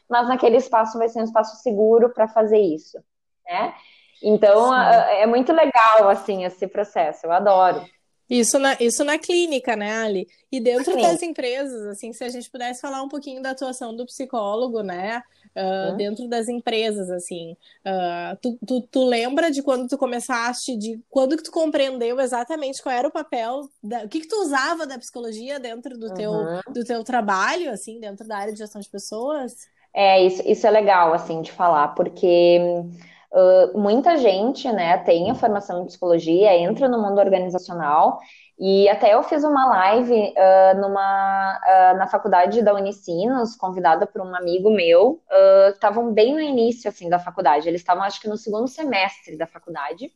Mas 0.09 0.27
naquele 0.27 0.57
espaço 0.57 0.97
vai 0.97 1.07
ser 1.07 1.19
um 1.19 1.23
espaço 1.23 1.61
seguro 1.61 2.09
para 2.09 2.27
fazer 2.27 2.57
isso, 2.57 2.97
né? 3.45 3.75
Então 4.23 4.69
Sim. 4.69 4.79
é 5.19 5.27
muito 5.27 5.53
legal 5.53 6.09
assim 6.09 6.45
esse 6.45 6.65
processo, 6.65 7.27
eu 7.27 7.31
adoro. 7.31 7.85
Isso 8.27 8.57
na, 8.57 8.75
isso 8.79 9.03
na 9.03 9.19
clínica, 9.19 9.75
né, 9.75 10.01
Ali? 10.01 10.27
E 10.51 10.59
dentro 10.59 10.99
das 10.99 11.21
empresas, 11.21 11.85
assim, 11.85 12.11
se 12.11 12.23
a 12.23 12.29
gente 12.29 12.49
pudesse 12.49 12.81
falar 12.81 13.03
um 13.03 13.07
pouquinho 13.07 13.43
da 13.43 13.51
atuação 13.51 13.95
do 13.95 14.03
psicólogo, 14.07 14.81
né? 14.81 15.21
Uh, 15.55 15.95
dentro 15.95 16.27
das 16.27 16.49
empresas, 16.49 17.09
assim. 17.09 17.55
Uh, 17.85 18.35
tu, 18.41 18.59
tu, 18.67 18.81
tu, 18.81 19.05
lembra 19.05 19.49
de 19.49 19.63
quando 19.63 19.87
tu 19.87 19.97
começaste, 19.97 20.75
de 20.75 20.99
quando 21.09 21.37
que 21.37 21.43
tu 21.43 21.51
compreendeu 21.51 22.19
exatamente 22.19 22.83
qual 22.83 22.93
era 22.93 23.07
o 23.07 23.11
papel, 23.11 23.61
da, 23.81 24.03
o 24.03 24.09
que 24.09 24.19
que 24.19 24.27
tu 24.27 24.35
usava 24.41 24.85
da 24.85 24.99
psicologia 24.99 25.57
dentro 25.57 25.97
do, 25.97 26.07
uhum. 26.07 26.13
teu, 26.13 26.33
do 26.73 26.83
teu 26.83 27.03
trabalho, 27.05 27.71
assim, 27.71 28.01
dentro 28.01 28.27
da 28.27 28.37
área 28.37 28.51
de 28.51 28.59
gestão 28.59 28.81
de 28.81 28.89
pessoas? 28.89 29.55
É, 29.93 30.21
isso, 30.21 30.43
isso 30.45 30.67
é 30.67 30.69
legal, 30.69 31.13
assim, 31.13 31.41
de 31.41 31.53
falar, 31.53 31.95
porque 31.95 32.59
uh, 33.31 33.79
muita 33.79 34.17
gente, 34.17 34.69
né, 34.69 34.97
tem 34.97 35.31
a 35.31 35.35
formação 35.35 35.81
em 35.81 35.85
psicologia, 35.85 36.53
entra 36.57 36.89
no 36.89 37.01
mundo 37.01 37.19
organizacional 37.19 38.19
e 38.57 38.87
até 38.87 39.13
eu 39.13 39.21
fiz 39.23 39.43
uma 39.43 39.65
live 39.65 40.13
uh, 40.13 40.79
numa, 40.79 41.59
uh, 41.59 41.97
na 41.97 42.07
faculdade 42.07 42.61
da 42.61 42.73
Unicinos, 42.73 43.55
convidada 43.55 44.07
por 44.07 44.21
um 44.21 44.33
amigo 44.33 44.69
meu. 44.71 45.21
Estavam 45.73 46.09
uh, 46.09 46.13
bem 46.13 46.33
no 46.33 46.39
início 46.39 46.89
assim 46.89 47.09
da 47.09 47.19
faculdade. 47.19 47.67
Eles 47.67 47.81
estavam, 47.81 48.03
acho 48.03 48.21
que, 48.21 48.29
no 48.29 48.37
segundo 48.37 48.67
semestre 48.67 49.37
da 49.37 49.45
faculdade. 49.45 50.09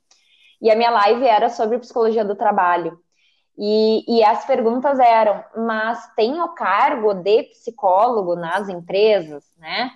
E 0.61 0.71
a 0.71 0.75
minha 0.75 0.89
live 0.89 1.25
era 1.25 1.49
sobre 1.49 1.79
psicologia 1.79 2.23
do 2.23 2.35
trabalho. 2.35 2.97
E, 3.57 4.05
e 4.07 4.23
as 4.23 4.45
perguntas 4.45 4.99
eram: 4.99 5.43
mas 5.57 6.07
tem 6.15 6.41
o 6.41 6.53
cargo 6.53 7.13
de 7.13 7.43
psicólogo 7.43 8.37
nas 8.37 8.69
empresas, 8.69 9.43
né? 9.57 9.91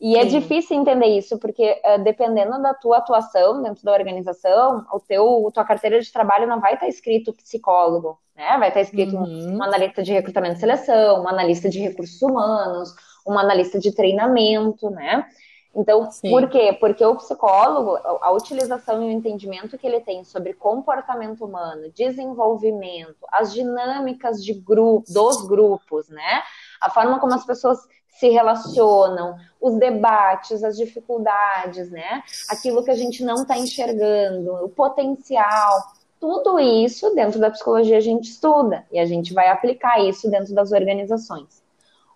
E 0.00 0.16
é 0.16 0.22
Sim. 0.22 0.36
é 0.36 0.40
difícil 0.40 0.76
entender 0.76 1.06
isso, 1.06 1.38
porque 1.38 1.80
uh, 1.84 2.02
dependendo 2.02 2.62
da 2.62 2.72
tua 2.72 2.98
atuação 2.98 3.62
dentro 3.62 3.82
da 3.84 3.92
organização, 3.92 4.86
o 4.92 5.00
teu, 5.00 5.50
tua 5.52 5.64
carteira 5.64 6.00
de 6.00 6.12
trabalho 6.12 6.46
não 6.46 6.60
vai 6.60 6.74
estar 6.74 6.86
escrito 6.86 7.32
psicólogo, 7.32 8.18
né? 8.36 8.56
Vai 8.58 8.68
estar 8.68 8.80
escrito 8.80 9.16
uhum. 9.16 9.56
um 9.56 9.62
analista 9.62 10.02
de 10.02 10.12
recrutamento 10.12 10.56
e 10.56 10.60
seleção, 10.60 11.24
um 11.24 11.28
analista 11.28 11.68
de 11.68 11.80
recursos 11.80 12.22
humanos, 12.22 12.94
um 13.26 13.36
analista 13.36 13.78
de 13.78 13.92
treinamento, 13.92 14.88
né? 14.88 15.26
Então, 15.74 16.10
Sim. 16.10 16.30
por 16.30 16.48
quê? 16.48 16.76
Porque 16.78 17.04
o 17.04 17.16
psicólogo, 17.16 17.96
a 18.20 18.32
utilização 18.32 19.02
e 19.02 19.06
o 19.06 19.10
entendimento 19.10 19.76
que 19.76 19.86
ele 19.86 20.00
tem 20.00 20.24
sobre 20.24 20.54
comportamento 20.54 21.44
humano, 21.44 21.90
desenvolvimento, 21.94 23.26
as 23.32 23.52
dinâmicas 23.52 24.44
de 24.44 24.54
grupo, 24.54 25.12
dos 25.12 25.46
grupos, 25.46 26.08
né? 26.08 26.42
A 26.80 26.90
forma 26.90 27.18
como 27.18 27.34
as 27.34 27.44
pessoas 27.44 27.78
se 28.18 28.28
relacionam, 28.30 29.36
os 29.60 29.76
debates, 29.76 30.64
as 30.64 30.76
dificuldades, 30.76 31.90
né? 31.90 32.22
Aquilo 32.50 32.82
que 32.82 32.90
a 32.90 32.96
gente 32.96 33.24
não 33.24 33.42
está 33.42 33.56
enxergando, 33.56 34.52
o 34.64 34.68
potencial. 34.68 35.82
Tudo 36.20 36.58
isso 36.58 37.14
dentro 37.14 37.38
da 37.38 37.50
psicologia 37.50 37.96
a 37.96 38.00
gente 38.00 38.30
estuda 38.30 38.84
e 38.90 38.98
a 38.98 39.06
gente 39.06 39.32
vai 39.32 39.48
aplicar 39.48 40.00
isso 40.00 40.28
dentro 40.28 40.52
das 40.52 40.72
organizações. 40.72 41.62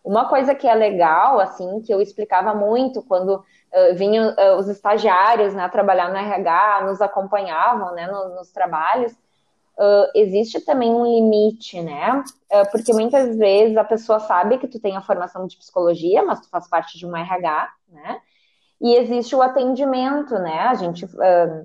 Uma 0.04 0.28
coisa 0.28 0.54
que 0.54 0.66
é 0.66 0.74
legal, 0.74 1.38
assim, 1.38 1.80
que 1.80 1.94
eu 1.94 2.00
explicava 2.00 2.52
muito 2.52 3.00
quando 3.02 3.36
uh, 3.36 3.94
vinham 3.94 4.30
uh, 4.30 4.56
os 4.58 4.68
estagiários, 4.68 5.54
né, 5.54 5.68
trabalhar 5.68 6.10
no 6.10 6.16
RH, 6.16 6.86
nos 6.86 7.00
acompanhavam, 7.00 7.94
né, 7.94 8.08
no, 8.08 8.30
nos 8.30 8.50
trabalhos, 8.50 9.12
uh, 9.78 10.10
existe 10.14 10.60
também 10.60 10.90
um 10.90 11.04
limite, 11.04 11.80
né? 11.80 12.22
porque 12.70 12.92
muitas 12.92 13.36
vezes 13.36 13.76
a 13.76 13.84
pessoa 13.84 14.20
sabe 14.20 14.58
que 14.58 14.68
tu 14.68 14.78
tem 14.78 14.94
a 14.94 15.00
formação 15.00 15.46
de 15.46 15.56
psicologia, 15.56 16.22
mas 16.22 16.40
tu 16.40 16.50
faz 16.50 16.68
parte 16.68 16.98
de 16.98 17.06
um 17.06 17.16
RH, 17.16 17.72
né? 17.88 18.20
E 18.78 18.94
existe 18.94 19.34
o 19.34 19.40
atendimento, 19.40 20.34
né? 20.34 20.58
A 20.68 20.74
gente, 20.74 21.06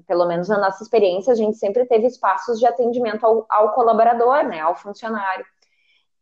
pelo 0.07 0.25
menos 0.25 0.47
na 0.47 0.57
nossa 0.59 0.81
experiência, 0.81 1.33
a 1.33 1.35
gente 1.35 1.57
sempre 1.57 1.85
teve 1.85 2.07
espaços 2.07 2.57
de 2.57 2.65
atendimento 2.65 3.25
ao, 3.25 3.45
ao 3.49 3.73
colaborador, 3.73 4.45
né? 4.45 4.61
Ao 4.61 4.75
funcionário 4.75 5.45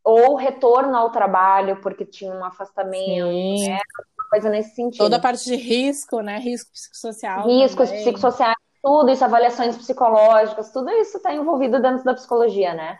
ou 0.05 0.35
retorno 0.35 0.95
ao 0.95 1.09
trabalho 1.09 1.81
porque 1.81 2.05
tinha 2.05 2.31
um 2.31 2.45
afastamento, 2.45 3.27
Sim. 3.27 3.69
né? 3.69 3.79
Uma 4.19 4.29
coisa 4.29 4.49
nesse 4.49 4.75
sentido. 4.75 4.99
Toda 4.99 5.15
a 5.15 5.19
parte 5.19 5.43
de 5.45 5.55
risco, 5.55 6.21
né? 6.21 6.37
Risco 6.37 6.71
psicossocial. 6.71 7.47
Riscos 7.47 7.89
também. 7.89 8.03
psicossociais, 8.03 8.55
tudo 8.85 9.09
isso, 9.09 9.25
avaliações 9.25 9.75
psicológicas, 9.75 10.71
tudo 10.71 10.91
isso 10.91 11.17
está 11.17 11.33
envolvido 11.33 11.81
dentro 11.81 12.03
da 12.03 12.13
psicologia, 12.13 12.71
né? 12.75 12.99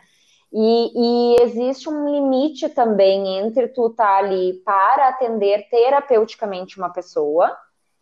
E, 0.52 1.36
e, 1.36 1.44
existe 1.44 1.88
um 1.88 2.10
limite 2.10 2.68
também 2.70 3.38
entre 3.38 3.68
tu 3.68 3.88
estar 3.88 4.04
tá 4.04 4.18
ali 4.18 4.54
para 4.66 5.10
atender 5.10 5.70
terapeuticamente 5.70 6.80
uma 6.80 6.90
pessoa 6.90 7.56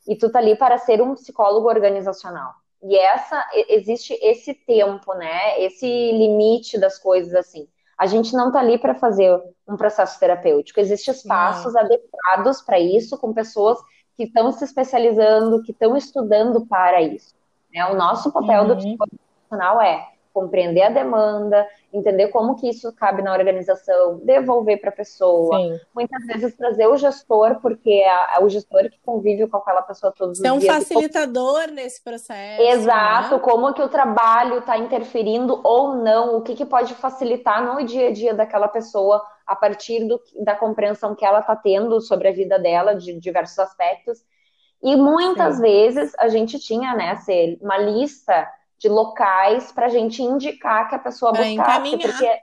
e 0.08 0.16
tu 0.16 0.32
tá 0.32 0.40
ali 0.40 0.56
para 0.56 0.78
ser 0.78 1.02
um 1.02 1.14
psicólogo 1.14 1.68
organizacional. 1.68 2.54
E 2.82 2.96
essa 2.96 3.44
existe 3.68 4.18
esse 4.22 4.54
tempo, 4.54 5.14
né? 5.16 5.62
Esse 5.62 5.86
limite 5.86 6.80
das 6.80 6.98
coisas 6.98 7.36
assim. 7.36 7.68
A 7.98 8.06
gente 8.06 8.34
não 8.34 8.48
está 8.48 8.62
ali 8.62 8.78
para 8.78 8.96
fazer 8.96 9.38
um 9.68 9.76
processo 9.76 10.18
terapêutico. 10.22 10.80
Existem 10.80 11.14
espaços 11.14 11.76
adequados 11.76 12.62
para 12.62 12.80
isso, 12.80 13.18
com 13.18 13.34
pessoas 13.34 13.78
que 14.16 14.24
estão 14.24 14.54
se 14.54 14.64
especializando, 14.64 15.62
que 15.64 15.72
estão 15.72 15.98
estudando 15.98 16.66
para 16.66 17.02
isso. 17.02 17.43
Né? 17.74 17.86
O 17.88 17.96
nosso 17.96 18.32
papel 18.32 18.62
uhum. 18.62 18.68
do 18.68 18.76
psicólogo 18.78 19.18
profissional 19.50 19.82
é 19.82 20.08
compreender 20.34 20.82
a 20.82 20.90
demanda, 20.90 21.66
entender 21.94 22.30
como 22.30 22.56
que 22.56 22.68
isso 22.68 22.92
cabe 22.94 23.22
na 23.22 23.32
organização, 23.32 24.20
devolver 24.24 24.82
para 24.82 24.90
a 24.90 24.94
pessoa. 24.94 25.56
Sim. 25.58 25.80
Muitas 25.94 26.26
vezes 26.26 26.56
trazer 26.56 26.88
o 26.88 26.98
gestor, 26.98 27.60
porque 27.62 27.92
é, 27.92 28.44
o 28.44 28.50
gestor 28.50 28.90
que 28.90 29.00
convive 29.06 29.48
com 29.48 29.58
aquela 29.58 29.84
pessoa 29.84 30.12
todos 30.12 30.40
os 30.40 30.44
dias. 30.44 30.52
É 30.52 30.58
um 30.58 30.60
facilitador 30.60 31.62
como... 31.62 31.76
nesse 31.76 32.04
processo. 32.04 32.62
Exato, 32.64 33.36
né? 33.36 33.42
como 33.42 33.74
que 33.74 33.82
o 33.82 33.88
trabalho 33.88 34.58
está 34.58 34.76
interferindo 34.76 35.62
ou 35.64 35.96
não, 35.98 36.38
o 36.38 36.42
que, 36.42 36.56
que 36.56 36.66
pode 36.66 36.96
facilitar 36.96 37.64
no 37.64 37.86
dia 37.86 38.08
a 38.08 38.12
dia 38.12 38.34
daquela 38.34 38.68
pessoa 38.68 39.24
a 39.46 39.56
partir 39.56 40.08
do, 40.08 40.20
da 40.44 40.56
compreensão 40.56 41.14
que 41.14 41.24
ela 41.24 41.42
está 41.42 41.56
tendo 41.56 42.02
sobre 42.02 42.30
a 42.30 42.34
vida 42.34 42.58
dela, 42.58 42.96
de 42.96 43.20
diversos 43.20 43.60
aspectos. 43.60 44.24
E 44.84 44.96
muitas 44.96 45.56
Sim. 45.56 45.62
vezes 45.62 46.14
a 46.20 46.28
gente 46.28 46.60
tinha, 46.60 46.94
né, 46.94 47.18
uma 47.62 47.78
lista 47.78 48.48
de 48.78 48.90
locais 48.90 49.72
para 49.72 49.86
a 49.86 49.90
gente 49.90 50.22
indicar 50.22 50.90
que 50.90 50.96
a 50.96 51.00
pessoa 51.00 51.32
buscasse, 51.32 51.98
porque 51.98 52.42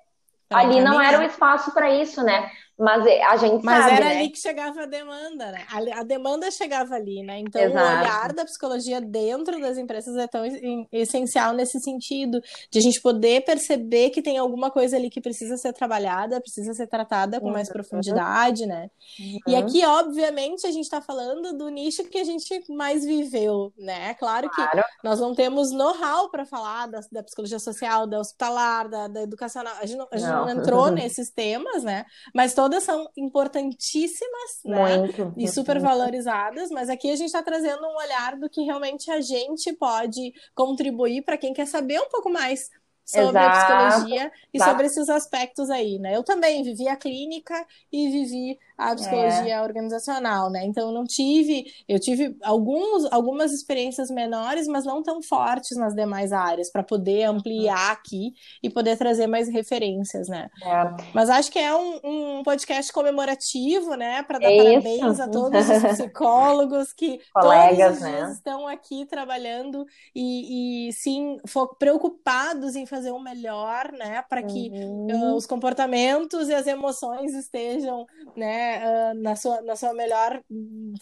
ali 0.49 0.81
não 0.81 0.99
era 0.99 1.19
o 1.19 1.23
espaço 1.23 1.71
para 1.73 1.91
isso, 1.91 2.23
né? 2.23 2.51
Mas 2.81 3.05
é, 3.05 3.23
a 3.23 3.37
gente 3.37 3.63
Mas 3.63 3.85
sabe, 3.85 3.97
era 3.97 4.05
né? 4.07 4.17
ali 4.17 4.31
que 4.31 4.41
chegava 4.41 4.83
a 4.83 4.87
demanda, 4.87 5.53
né? 5.53 5.67
A, 5.95 6.03
demanda 6.03 6.51
chegava 6.51 6.95
ali, 6.95 7.23
né? 7.23 7.39
Então 7.39 7.61
Exato. 7.61 7.77
o 7.77 7.99
olhar 7.99 8.33
da 8.33 8.45
psicologia 8.47 9.03
dentro 9.03 9.61
das 9.61 9.77
empresas 9.77 10.17
é 10.17 10.27
tão 10.27 10.43
essencial 10.91 11.53
nesse 11.53 11.79
sentido, 11.81 12.41
de 12.71 12.79
a 12.79 12.83
gente 12.83 12.99
poder 13.03 13.45
perceber 13.45 14.09
que 14.09 14.23
tem 14.23 14.39
alguma 14.39 14.71
coisa 14.71 14.97
ali 14.97 15.11
que 15.11 15.21
precisa 15.21 15.59
ser 15.59 15.75
trabalhada, 15.75 16.41
precisa 16.41 16.73
ser 16.73 16.87
tratada 16.87 17.39
com 17.39 17.51
mais 17.51 17.69
uhum. 17.69 17.75
profundidade, 17.75 18.65
né? 18.65 18.89
Uhum. 19.19 19.39
E 19.47 19.57
aqui, 19.57 19.85
obviamente, 19.85 20.67
a 20.67 20.71
gente 20.71 20.85
está 20.85 21.03
falando 21.03 21.53
do 21.59 21.69
nicho 21.69 22.05
que 22.05 22.19
a 22.19 22.25
gente 22.25 22.65
mais 22.71 23.05
viveu, 23.05 23.75
né? 23.77 24.15
Claro 24.15 24.49
que 24.49 24.57
claro. 24.57 24.83
nós 25.05 25.21
não 25.21 25.35
temos 25.35 25.71
know-how 25.71 26.31
para 26.31 26.47
falar 26.47 26.87
da, 26.87 27.01
da, 27.13 27.23
psicologia 27.23 27.59
social, 27.59 28.07
da 28.07 28.21
hospitalar, 28.21 28.89
da, 28.89 29.07
da 29.07 29.23
educacional. 29.23 29.75
A 29.79 29.85
gente 29.85 29.99
não, 29.99 30.09
a 30.11 30.17
gente 30.17 30.31
não. 30.31 30.49
entrou 30.49 30.89
nesses 30.91 31.31
temas, 31.31 31.83
né? 31.83 32.07
Mas 32.35 32.55
todo 32.55 32.70
todas 32.71 32.85
são 32.85 33.11
importantíssimas, 33.17 34.61
né? 34.65 34.97
Muito. 34.99 35.35
E 35.37 35.49
super 35.49 35.81
valorizadas, 35.81 36.71
mas 36.71 36.89
aqui 36.89 37.11
a 37.11 37.17
gente 37.17 37.27
está 37.27 37.43
trazendo 37.43 37.85
um 37.85 37.97
olhar 37.97 38.37
do 38.37 38.49
que 38.49 38.63
realmente 38.63 39.11
a 39.11 39.21
gente 39.21 39.73
pode 39.73 40.33
contribuir 40.55 41.23
para 41.23 41.37
quem 41.37 41.53
quer 41.53 41.67
saber 41.67 42.01
um 42.01 42.09
pouco 42.09 42.31
mais 42.31 42.69
sobre 43.05 43.41
Exato. 43.41 43.73
a 43.73 43.89
psicologia 43.89 44.33
e 44.55 44.57
Exato. 44.57 44.71
sobre 44.71 44.87
esses 44.87 45.09
aspectos 45.09 45.69
aí, 45.69 45.99
né? 45.99 46.17
Eu 46.17 46.23
também 46.23 46.63
vivi 46.63 46.87
a 46.87 46.95
clínica 46.95 47.67
e 47.91 48.09
vivi 48.09 48.59
a 48.81 48.95
psicologia 48.95 49.57
é. 49.57 49.63
organizacional, 49.63 50.51
né? 50.51 50.65
Então 50.65 50.89
eu 50.89 50.95
não 50.95 51.05
tive, 51.05 51.67
eu 51.87 52.01
tive 52.01 52.35
alguns, 52.43 53.05
algumas 53.13 53.53
experiências 53.53 54.11
menores, 54.11 54.67
mas 54.67 54.87
não 54.87 55.03
tão 55.03 55.23
fortes 55.23 55.77
nas 55.77 55.95
demais 55.95 56.33
áreas 56.33 56.71
para 56.71 56.83
poder 56.83 57.25
ampliar 57.25 57.93
aqui 57.93 58.33
e 58.63 58.71
poder 58.71 58.97
trazer 58.97 59.27
mais 59.27 59.49
referências, 59.49 60.29
né? 60.29 60.49
É. 60.63 61.11
Mas 61.13 61.29
acho 61.29 61.53
que 61.53 61.59
é 61.59 61.75
um, 61.75 62.01
um 62.03 62.43
podcast 62.43 62.91
comemorativo, 62.91 63.95
né? 63.97 64.23
Para 64.23 64.39
dar 64.39 64.51
é 64.51 64.57
parabéns 64.57 65.13
isso. 65.13 65.23
a 65.23 65.29
todos 65.29 65.69
os 65.69 65.83
psicólogos 66.01 66.93
que 66.95 67.21
Colegas, 67.35 67.99
todos 67.99 68.01
né? 68.01 68.31
estão 68.33 68.67
aqui 68.67 69.05
trabalhando 69.05 69.87
e, 70.15 70.89
e 70.89 70.93
sim 70.95 71.37
preocupados 71.79 72.77
em 72.77 72.87
fazer 72.87 73.11
o 73.11 73.21
melhor, 73.21 73.93
né? 73.93 74.25
Para 74.27 74.43
que 74.43 74.71
uhum. 74.73 75.33
uh, 75.33 75.35
os 75.35 75.47
comportamentos 75.47 76.49
e 76.49 76.55
as 76.55 76.67
emoções 76.67 77.35
estejam, 77.35 78.07
né? 78.35 78.70
Uh, 78.79 79.15
na, 79.15 79.37
sua, 79.37 79.61
na 79.63 79.77
sua 79.77 79.93
melhor 79.93 80.43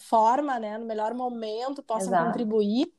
forma, 0.01 0.59
né? 0.59 0.77
No 0.77 0.85
melhor 0.85 1.13
momento, 1.13 1.83
possam 1.83 2.09
Exato. 2.09 2.25
contribuir. 2.27 2.91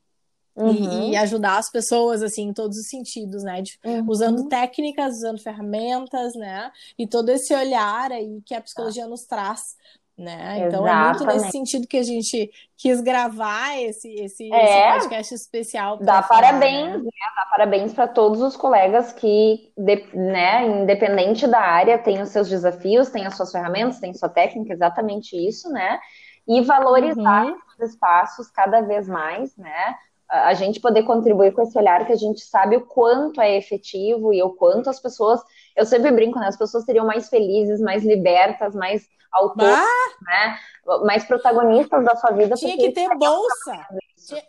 Uhum. 0.53 1.09
E, 1.09 1.11
e, 1.11 1.15
ajudar 1.15 1.57
as 1.57 1.71
pessoas, 1.71 2.21
assim, 2.21 2.49
em 2.49 2.53
todos 2.53 2.77
os 2.77 2.87
sentidos, 2.87 3.41
né? 3.41 3.61
De, 3.61 3.79
uhum. 3.85 4.05
Usando 4.09 4.49
técnicas, 4.49 5.17
usando 5.17 5.39
ferramentas, 5.39 6.35
né? 6.35 6.69
E 6.97 7.07
todo 7.07 7.29
esse 7.29 7.53
olhar 7.53 8.11
aí 8.11 8.41
que 8.45 8.53
a 8.53 8.61
psicologia 8.61 9.07
nos 9.07 9.23
traz 9.23 9.77
né? 10.21 10.67
Então 10.67 10.87
é 10.87 11.05
muito 11.05 11.25
nesse 11.25 11.51
sentido 11.51 11.87
que 11.87 11.97
a 11.97 12.03
gente 12.03 12.49
quis 12.77 13.01
gravar 13.01 13.77
esse, 13.81 14.07
esse, 14.13 14.53
é, 14.53 14.97
esse 14.97 14.99
podcast 14.99 15.33
especial. 15.33 15.97
Dá 15.97 16.21
parabéns, 16.21 16.91
né? 16.91 16.97
né? 16.97 17.09
Dá 17.35 17.45
parabéns 17.49 17.93
para 17.93 18.07
todos 18.07 18.41
os 18.41 18.55
colegas 18.55 19.11
que, 19.11 19.73
né, 20.13 20.81
independente 20.81 21.47
da 21.47 21.59
área, 21.59 21.97
têm 21.97 22.21
os 22.21 22.29
seus 22.29 22.47
desafios, 22.47 23.09
têm 23.09 23.25
as 23.25 23.35
suas 23.35 23.51
ferramentas, 23.51 23.99
têm 23.99 24.13
sua 24.13 24.29
técnica, 24.29 24.73
exatamente 24.73 25.35
isso, 25.35 25.69
né? 25.69 25.99
E 26.47 26.61
valorizar 26.61 27.45
uhum. 27.45 27.55
os 27.79 27.89
espaços 27.89 28.49
cada 28.49 28.81
vez 28.81 29.07
mais, 29.07 29.55
né? 29.57 29.95
A 30.31 30.53
gente 30.53 30.79
poder 30.79 31.03
contribuir 31.03 31.51
com 31.51 31.61
esse 31.61 31.77
olhar 31.77 32.05
que 32.05 32.13
a 32.13 32.17
gente 32.17 32.41
sabe 32.41 32.77
o 32.77 32.85
quanto 32.85 33.41
é 33.41 33.57
efetivo 33.57 34.33
e 34.33 34.41
o 34.41 34.51
quanto 34.51 34.89
as 34.89 34.97
pessoas, 34.97 35.41
eu 35.75 35.85
sempre 35.85 36.09
brinco, 36.11 36.39
né? 36.39 36.47
As 36.47 36.57
pessoas 36.57 36.85
seriam 36.85 37.05
mais 37.05 37.27
felizes, 37.27 37.81
mais 37.81 38.05
libertas, 38.05 38.73
mais 38.73 39.05
autores, 39.31 39.85
né? 40.21 40.57
Mais 41.03 41.25
protagonistas 41.25 42.05
da 42.05 42.15
sua 42.15 42.31
vida. 42.31 42.55
Tinha 42.55 42.77
que 42.77 42.91
ter 42.91 43.09
bolsa. 43.17 43.87
Tinha, 44.25 44.43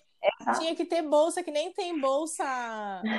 tinha, 0.59 0.77
que 0.77 0.85
ter 0.85 1.03
bolsa, 1.03 1.43
que 1.43 1.51
nem 1.51 1.73
tem 1.73 2.01
bolsa, 2.01 2.45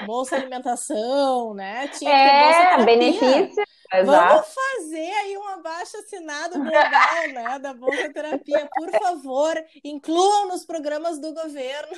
bolsa 0.06 0.38
alimentação, 0.38 1.54
né? 1.54 1.90
Tinha 1.90 2.12
que 2.12 2.30
ter 2.30 2.40
bolsa 2.40 2.82
é, 2.82 2.86
benefício. 2.86 3.64
Exato. 3.94 4.34
Vamos 4.34 4.48
fazer 4.54 5.12
aí 5.12 5.38
um 5.38 5.48
abaixo 5.50 5.98
assinado 5.98 6.58
global, 6.58 7.28
né, 7.32 7.60
da 7.60 7.74
Bolsa 7.76 8.12
Terapia, 8.12 8.68
por 8.74 8.90
favor, 8.90 9.64
incluam 9.84 10.48
nos 10.48 10.66
programas 10.66 11.20
do 11.20 11.32
governo. 11.32 11.96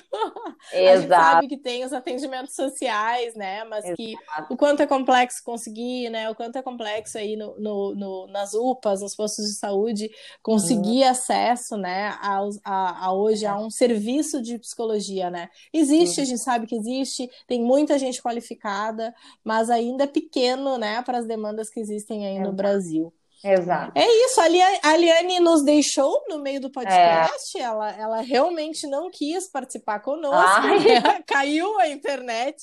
Exato. 0.74 0.76
A 0.76 0.96
gente 0.98 1.08
sabe 1.08 1.48
que 1.48 1.58
tem 1.58 1.86
os 1.86 1.94
atendimentos 1.94 2.54
sociais, 2.54 3.34
né, 3.36 3.64
mas 3.64 3.86
Exato. 3.86 3.96
que 3.96 4.16
o 4.50 4.58
quanto 4.58 4.82
é 4.82 4.88
complexo 4.88 5.42
conseguir, 5.42 6.10
né, 6.10 6.30
o 6.30 6.36
quanto 6.36 6.58
é 6.58 6.62
complexo 6.62 7.18
aí 7.18 7.38
no, 7.38 7.58
no, 7.58 7.96
no 7.96 8.28
nas 8.28 8.54
UPAs, 8.54 9.02
nos 9.02 9.16
postos 9.16 9.46
de 9.46 9.54
saúde, 9.54 10.12
conseguir 10.44 11.04
uhum. 11.04 11.10
acesso, 11.12 11.78
né, 11.78 12.18
aos, 12.22 12.60
a, 12.66 13.06
a, 13.06 13.14
hoje 13.14 13.46
a 13.46 13.58
um 13.58 13.70
serviço 13.70 14.42
de 14.42 14.60
psicologia, 14.60 15.30
né. 15.30 15.50
Existe, 15.72 16.20
uhum. 16.20 16.24
a 16.24 16.28
gente 16.28 16.42
sabe 16.42 16.68
que 16.68 16.76
existe, 16.76 17.30
tem 17.48 17.62
muita 17.62 17.98
gente 17.98 18.22
qualificada, 18.22 19.16
mas 19.44 19.70
ainda 19.70 20.04
é 20.04 20.08
pequeno, 20.08 20.78
né, 20.78 21.02
para 21.02 21.20
as 21.20 21.26
demandas 21.26 21.70
que 21.70 21.85
existem 21.90 22.26
aí 22.26 22.36
Exato. 22.36 22.50
no 22.50 22.56
Brasil. 22.56 23.14
Exato. 23.44 23.92
É 23.94 24.06
isso, 24.26 24.42
a 24.42 24.98
Liane 24.98 25.40
nos 25.40 25.64
deixou 25.64 26.24
no 26.28 26.40
meio 26.40 26.60
do 26.60 26.72
podcast, 26.72 27.56
é. 27.56 27.62
ela, 27.62 27.92
ela 27.92 28.22
realmente 28.22 28.88
não 28.88 29.12
quis 29.12 29.50
participar 29.52 30.00
conosco, 30.00 30.62
né? 30.62 31.22
caiu 31.28 31.80
a 31.80 31.88
internet. 31.88 32.58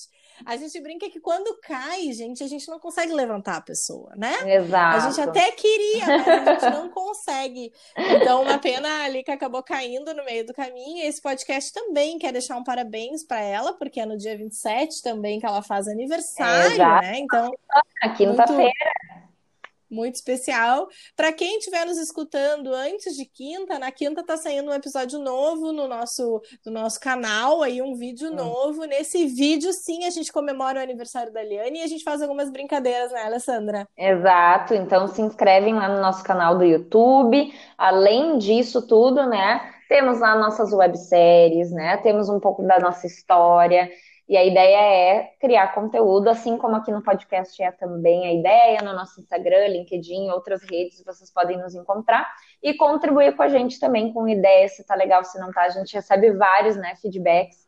A 0.46 0.57
gente 0.57 0.81
brinca 0.81 1.09
que 1.09 1.20
quando 1.20 1.59
cai, 1.61 2.12
gente, 2.12 2.42
a 2.42 2.46
gente 2.46 2.68
não 2.68 2.78
consegue 2.78 3.12
levantar 3.12 3.57
a 3.57 3.61
pessoa, 3.61 4.12
né? 4.16 4.33
Exato. 4.57 4.96
A 4.96 5.11
gente 5.11 5.20
até 5.20 5.50
queria, 5.52 6.07
mas 6.07 6.28
a 6.28 6.55
gente 6.55 6.74
não 6.74 6.88
consegue. 6.90 7.72
Então, 7.96 8.42
uma 8.42 8.59
pena 8.59 9.05
ali 9.05 9.22
que 9.22 9.31
acabou 9.31 9.62
caindo 9.62 10.14
no 10.14 10.24
meio 10.24 10.46
do 10.46 10.55
caminho. 10.55 11.07
Esse 11.07 11.20
podcast 11.20 11.72
também 11.72 12.18
quer 12.18 12.33
deixar 12.33 12.57
um 12.57 12.64
parabéns 12.64 13.24
para 13.24 13.40
ela, 13.40 13.72
porque 13.74 14.00
é 14.00 14.07
no 14.07 14.16
dia 14.16 14.37
27 14.37 15.02
também 15.02 15.38
que 15.40 15.46
ela 15.46 15.62
faz 15.62 15.88
aniversário, 15.88 16.78
né? 16.78 17.18
Então. 17.18 17.52
Quinta-feira. 18.16 18.72
muito 18.72 19.21
especial. 20.14 20.88
Para 21.16 21.33
quem 21.33 21.59
estiver 21.59 21.85
nos 21.87 21.98
escutando 21.98 22.72
antes 22.72 23.14
de 23.14 23.24
quinta, 23.24 23.78
na 23.78 23.90
quinta 23.92 24.24
tá 24.24 24.37
saindo 24.37 24.70
um 24.70 24.74
episódio 24.74 25.18
novo 25.18 25.72
no 25.72 25.87
nosso, 25.87 26.40
no 26.64 26.72
nosso 26.72 26.98
canal, 26.98 27.62
aí 27.62 27.83
um 27.83 27.94
vídeo 27.94 28.31
hum. 28.31 28.35
novo. 28.35 28.85
Nesse 28.85 29.26
vídeo, 29.26 29.72
sim, 29.72 30.05
a 30.05 30.11
gente 30.11 30.33
comemora 30.33 30.81
o 30.81 30.83
aniversário 30.83 31.33
da 31.33 31.42
Liane 31.42 31.81
e 31.81 31.83
a 31.83 31.87
gente 31.87 32.05
faz 32.05 32.22
algumas 32.22 32.50
brincadeiras, 32.50 33.12
né, 33.12 33.22
Alessandra? 33.22 33.87
Exato. 33.96 34.74
Então 34.74 35.07
se 35.09 35.20
inscrevem 35.20 35.74
lá 35.74 35.88
no 35.88 36.00
nosso 36.00 36.24
canal 36.24 36.57
do 36.57 36.64
YouTube. 36.64 37.52
Além 37.76 38.38
disso 38.38 38.87
tudo, 38.87 39.26
né? 39.26 39.61
Temos 39.88 40.20
lá 40.20 40.35
nossas 40.35 40.72
webséries, 40.72 41.70
né? 41.70 41.98
Temos 41.98 42.28
um 42.28 42.40
pouco 42.40 42.62
da 42.62 42.78
nossa 42.78 43.07
história. 43.07 43.90
E 44.32 44.36
a 44.38 44.42
ideia 44.42 44.78
é 44.78 45.24
criar 45.38 45.74
conteúdo, 45.74 46.30
assim 46.30 46.56
como 46.56 46.74
aqui 46.74 46.90
no 46.90 47.02
podcast 47.02 47.62
é 47.62 47.70
também 47.70 48.26
a 48.26 48.32
ideia, 48.32 48.80
no 48.80 48.94
nosso 48.94 49.20
Instagram, 49.20 49.66
LinkedIn, 49.66 50.30
outras 50.30 50.62
redes, 50.62 51.04
vocês 51.04 51.30
podem 51.30 51.58
nos 51.58 51.74
encontrar 51.74 52.26
e 52.62 52.72
contribuir 52.72 53.36
com 53.36 53.42
a 53.42 53.50
gente 53.50 53.78
também 53.78 54.10
com 54.10 54.26
ideias, 54.26 54.74
se 54.74 54.86
tá 54.86 54.94
legal, 54.94 55.22
se 55.22 55.38
não 55.38 55.52
tá. 55.52 55.64
A 55.64 55.68
gente 55.68 55.92
recebe 55.92 56.32
vários 56.32 56.76
né, 56.76 56.94
feedbacks 57.02 57.58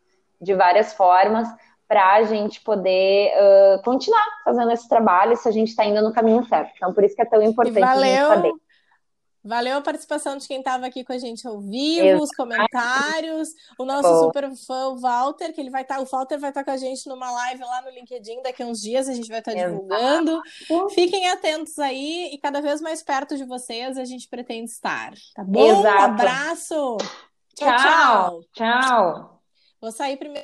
de 0.41 0.55
várias 0.55 0.95
formas 0.95 1.47
para 1.87 2.15
a 2.15 2.23
gente 2.23 2.63
poder 2.63 3.31
uh, 3.35 3.83
continuar 3.83 4.25
fazendo 4.43 4.73
esse 4.73 4.89
trabalho 4.89 5.37
se 5.37 5.47
a 5.47 5.53
gente 5.53 5.69
está 5.69 5.85
indo 5.85 6.01
no 6.01 6.15
caminho 6.15 6.47
certo. 6.47 6.73
Então, 6.77 6.95
por 6.95 7.05
isso 7.05 7.15
que 7.15 7.21
é 7.21 7.27
tão 7.27 7.43
importante 7.43 7.85
a 7.85 7.95
gente 7.99 8.27
saber. 8.27 8.53
Valeu 9.45 9.77
a 9.77 9.81
participação 9.83 10.39
de 10.39 10.49
quem 10.49 10.61
estava 10.61 10.87
aqui 10.87 11.05
com 11.05 11.13
a 11.13 11.19
gente 11.19 11.47
ao 11.47 11.61
vivo, 11.61 12.07
Eu... 12.07 12.19
os 12.19 12.31
comentários, 12.31 13.51
o 13.79 13.85
nosso 13.85 14.25
super 14.25 14.51
fã, 14.57 14.89
o 14.89 14.99
Walter, 14.99 15.53
que 15.53 15.61
ele 15.61 15.69
vai 15.69 15.83
estar, 15.83 15.97
tá, 15.97 16.01
o 16.01 16.07
Walter 16.07 16.39
vai 16.39 16.49
estar 16.49 16.63
tá 16.63 16.65
com 16.65 16.71
a 16.71 16.77
gente 16.79 17.07
numa 17.07 17.31
live 17.31 17.63
lá 17.63 17.83
no 17.83 17.91
LinkedIn 17.91 18.41
daqui 18.43 18.63
a 18.63 18.67
uns 18.67 18.81
dias, 18.81 19.07
a 19.07 19.13
gente 19.13 19.29
vai 19.29 19.41
estar 19.41 19.53
tá 19.53 19.67
divulgando. 19.67 20.41
Fiquem 20.95 21.29
atentos 21.29 21.79
aí 21.79 22.31
e 22.33 22.39
cada 22.39 22.63
vez 22.63 22.81
mais 22.81 23.03
perto 23.03 23.37
de 23.37 23.45
vocês 23.45 23.99
a 23.99 24.05
gente 24.07 24.27
pretende 24.29 24.71
estar, 24.71 25.13
tá 25.35 25.45
bom? 25.45 25.81
Exato. 25.81 25.99
Um 25.99 26.05
abraço. 26.05 26.97
Tchau, 27.55 27.77
tchau. 27.77 28.45
Tchau. 28.55 29.41
Vou 29.79 29.93
sair 29.93 30.17
primeiro 30.17 30.43